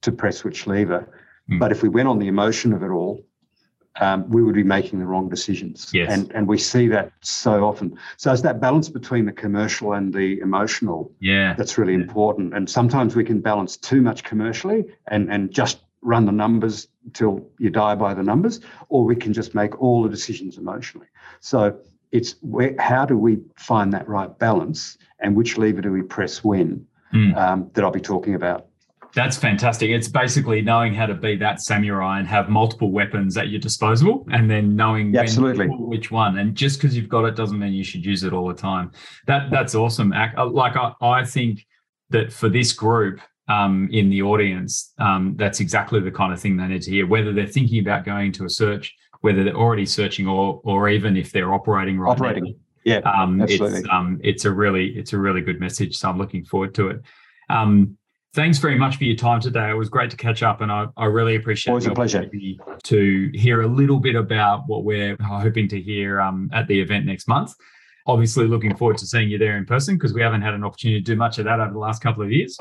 to 0.03 0.13
press 0.13 0.45
which 0.45 0.67
lever. 0.67 1.09
Mm. 1.51 1.59
But 1.59 1.73
if 1.73 1.83
we 1.83 1.89
went 1.89 2.09
on 2.09 2.19
the 2.19 2.29
emotion 2.29 2.73
of 2.73 2.83
it 2.83 2.89
all, 2.89 3.25
um, 4.01 4.29
we 4.31 4.43
would 4.43 4.55
be 4.55 4.63
making 4.63 4.99
the 5.01 5.07
wrong 5.07 5.29
decisions. 5.29 5.91
Yes. 5.93 6.11
And 6.11 6.33
and 6.33 6.49
we 6.49 6.59
see 6.59 6.89
that 6.89 7.13
so 7.21 7.65
often. 7.65 7.99
So 8.17 8.33
it's 8.33 8.43
that 8.43 8.61
balance 8.61 8.89
between 8.89 9.27
the 9.27 9.33
commercial 9.33 9.93
and 9.93 10.15
the 10.15 10.41
emotional. 10.41 11.13
Yeah. 11.21 11.55
That's 11.55 11.77
really 11.77 11.93
yeah. 11.93 12.01
important. 12.01 12.55
And 12.55 12.69
sometimes 12.69 13.15
we 13.15 13.25
can 13.25 13.41
balance 13.41 13.77
too 13.77 14.01
much 14.01 14.25
commercially 14.25 14.85
and 15.09 15.31
and 15.31 15.51
just 15.51 15.81
run 16.01 16.27
the 16.27 16.33
numbers 16.33 16.89
till 17.13 17.47
you 17.59 17.71
die 17.71 17.95
by 17.95 18.13
the 18.15 18.23
numbers, 18.23 18.61
or 18.89 19.05
we 19.05 19.15
can 19.15 19.33
just 19.33 19.55
make 19.55 19.81
all 19.81 20.03
the 20.03 20.09
decisions 20.09 20.59
emotionally. 20.59 21.07
So 21.41 21.79
it's 22.13 22.37
where, 22.43 22.75
how 22.79 23.05
do 23.05 23.17
we 23.17 23.41
find 23.57 23.93
that 23.95 24.07
right 24.09 24.39
balance 24.39 24.99
and 25.21 25.35
which 25.35 25.57
lever 25.57 25.81
do 25.81 25.91
we 25.91 26.03
press 26.03 26.45
when 26.45 26.87
mm. 27.13 27.37
um, 27.37 27.71
that 27.75 27.85
I'll 27.85 27.91
be 27.91 28.01
talking 28.01 28.35
about. 28.35 28.67
That's 29.15 29.37
fantastic. 29.37 29.91
It's 29.91 30.09
basically 30.09 30.63
knowing 30.63 30.95
how 30.95 31.05
to 31.05 31.15
be 31.15 31.37
that 31.37 31.61
samurai 31.61 32.19
and 32.19 32.29
have 32.29 32.49
multiple 32.49 32.91
weapons 32.91 33.37
at 33.37 33.51
your 33.51 33.61
disposal, 33.61 34.27
and 34.33 34.51
then 34.51 34.75
knowing 34.75 35.15
absolutely 35.15 35.67
which 35.67 36.11
one. 36.11 36.39
And 36.39 36.55
just 36.55 36.81
because 36.81 36.97
you've 36.97 37.11
got 37.11 37.27
it 37.27 37.37
doesn't 37.37 37.59
mean 37.59 37.75
you 37.75 37.85
should 37.85 38.07
use 38.07 38.25
it 38.25 38.33
all 38.33 38.49
the 38.49 38.55
time. 38.55 38.91
That 39.27 39.51
that's 39.51 39.75
awesome. 39.75 40.15
Uh, 40.15 40.49
like 40.49 40.77
I, 40.77 40.93
I 41.03 41.25
think 41.25 41.67
that 42.09 42.33
for 42.33 42.49
this 42.49 42.73
group 42.73 43.21
um, 43.49 43.91
in 43.93 44.09
the 44.09 44.23
audience, 44.23 44.95
um, 44.99 45.35
that's 45.37 45.61
exactly 45.61 46.01
the 46.01 46.11
kind 46.11 46.33
of 46.33 46.41
thing 46.41 46.57
they 46.57 46.67
need 46.67 46.83
to 46.83 46.91
hear. 46.91 47.07
Whether 47.07 47.35
they're 47.35 47.47
thinking 47.47 47.81
about 47.81 48.07
going 48.07 48.33
to 48.33 48.47
a 48.47 48.51
search 48.51 48.95
whether 49.23 49.43
they're 49.45 49.57
already 49.57 49.87
searching 49.87 50.29
or 50.29 50.61
or 50.65 50.89
even 50.89 51.17
if 51.17 51.33
they're 51.33 51.55
operating 51.55 51.99
right 51.99 52.13
operating. 52.13 52.45
Now. 52.45 52.53
Yeah, 52.85 52.99
um, 52.99 53.41
absolutely. 53.41 53.81
It's, 53.81 53.89
um, 53.91 54.21
it's 54.23 54.45
a 54.45 54.51
really 54.51 54.89
it's 54.99 55.13
a 55.13 55.19
really 55.19 55.41
good 55.41 55.59
message. 55.59 55.97
So 55.97 56.11
I'm 56.11 56.19
looking 56.19 56.45
forward 56.45 56.75
to 56.75 56.89
it. 56.89 57.03
Um, 57.49 57.97
thanks 58.35 58.59
very 58.59 58.79
much 58.79 58.97
for 58.97 59.05
your 59.05 59.17
time 59.17 59.41
today. 59.41 59.71
It 59.71 59.75
was 59.75 59.89
great 59.89 60.11
to 60.11 60.17
catch 60.17 60.43
up, 60.43 60.61
and 60.61 60.71
I, 60.71 60.87
I 60.97 61.07
really 61.07 61.37
appreciate 61.37 61.71
it. 61.71 61.75
Always 61.75 61.87
a 61.87 61.93
pleasure 61.93 62.29
to 62.83 63.31
hear 63.35 63.63
a 63.63 63.67
little 63.67 63.99
bit 63.99 64.17
about 64.17 64.65
what 64.67 64.85
we're 64.85 65.17
hoping 65.21 65.69
to 65.69 65.81
hear 65.81 66.21
um, 66.21 66.51
at 66.53 66.67
the 66.67 66.81
event 66.81 67.07
next 67.07 67.29
month. 67.29 67.55
Obviously, 68.07 68.49
looking 68.49 68.75
forward 68.77 68.99
to 68.99 69.07
seeing 69.07 69.31
you 69.31 69.39
there 69.39 69.57
in 69.57 69.65
person 69.65 69.97
because 69.97 70.13
we 70.13 70.21
haven't 70.21 70.43
had 70.43 70.55
an 70.55 70.65
opportunity 70.65 71.01
to 71.01 71.05
do 71.05 71.17
much 71.17 71.39
of 71.39 71.45
that 71.45 71.61
over 71.61 71.73
the 71.73 71.79
last 71.79 72.03
couple 72.03 72.25
of 72.25 72.33
years. 72.33 72.59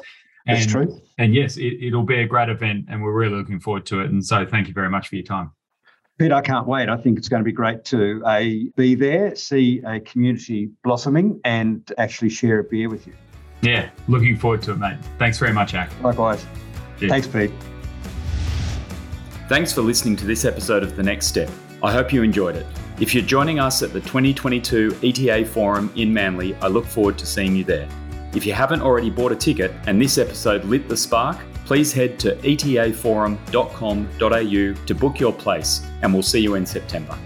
And, 0.47 0.57
That's 0.57 0.71
true. 0.71 0.99
And 1.17 1.33
yes, 1.33 1.57
it, 1.57 1.91
will 1.93 2.03
be 2.03 2.21
a 2.21 2.27
great 2.27 2.49
event, 2.49 2.85
and 2.89 3.01
we're 3.01 3.13
really 3.13 3.37
looking 3.37 3.59
forward 3.59 3.87
to 3.87 4.01
it. 4.01 4.11
And 4.11 4.23
so, 4.23 4.45
thank 4.45 4.67
you 4.67 4.73
very 4.75 4.89
much 4.89 5.07
for 5.07 5.15
your 5.15 5.25
time. 5.25 5.51
Pete, 6.19 6.31
I 6.31 6.41
can't 6.41 6.67
wait. 6.67 6.89
I 6.89 6.97
think 6.97 7.17
it's 7.17 7.29
going 7.29 7.41
to 7.41 7.45
be 7.45 7.51
great 7.51 7.83
to 7.85 8.21
a 8.27 8.69
be 8.75 8.95
there, 8.95 9.35
see 9.35 9.81
a 9.85 9.99
community 9.99 10.69
blossoming, 10.83 11.39
and 11.45 11.91
actually 11.97 12.29
share 12.29 12.59
a 12.59 12.63
beer 12.63 12.89
with 12.89 13.07
you. 13.07 13.13
Yeah, 13.61 13.89
looking 14.07 14.37
forward 14.37 14.61
to 14.63 14.71
it, 14.71 14.77
mate. 14.77 14.97
Thanks 15.17 15.39
very 15.39 15.53
much, 15.53 15.73
Ak. 15.73 15.89
Likewise. 16.01 16.45
Cheers. 16.99 17.11
Thanks, 17.11 17.27
Pete. 17.27 17.51
Thanks 19.49 19.73
for 19.73 19.81
listening 19.81 20.15
to 20.17 20.25
this 20.25 20.45
episode 20.45 20.83
of 20.83 20.95
The 20.95 21.03
Next 21.03 21.27
Step. 21.27 21.49
I 21.83 21.91
hope 21.91 22.13
you 22.13 22.23
enjoyed 22.23 22.55
it. 22.55 22.65
If 22.99 23.15
you're 23.15 23.23
joining 23.23 23.59
us 23.59 23.81
at 23.81 23.93
the 23.93 24.01
2022 24.01 24.99
ETA 25.03 25.45
Forum 25.45 25.91
in 25.95 26.13
Manly, 26.13 26.55
I 26.55 26.67
look 26.67 26.85
forward 26.85 27.17
to 27.17 27.25
seeing 27.25 27.55
you 27.55 27.63
there. 27.63 27.89
If 28.33 28.45
you 28.45 28.53
haven't 28.53 28.81
already 28.81 29.09
bought 29.09 29.31
a 29.31 29.35
ticket 29.35 29.73
and 29.87 29.99
this 29.99 30.17
episode 30.17 30.63
lit 30.65 30.87
the 30.87 30.95
spark, 30.95 31.37
please 31.65 31.93
head 31.93 32.19
to 32.19 32.35
etaforum.com.au 32.37 34.85
to 34.85 34.95
book 34.95 35.19
your 35.19 35.33
place, 35.33 35.85
and 36.01 36.13
we'll 36.13 36.23
see 36.23 36.39
you 36.39 36.55
in 36.55 36.65
September. 36.65 37.17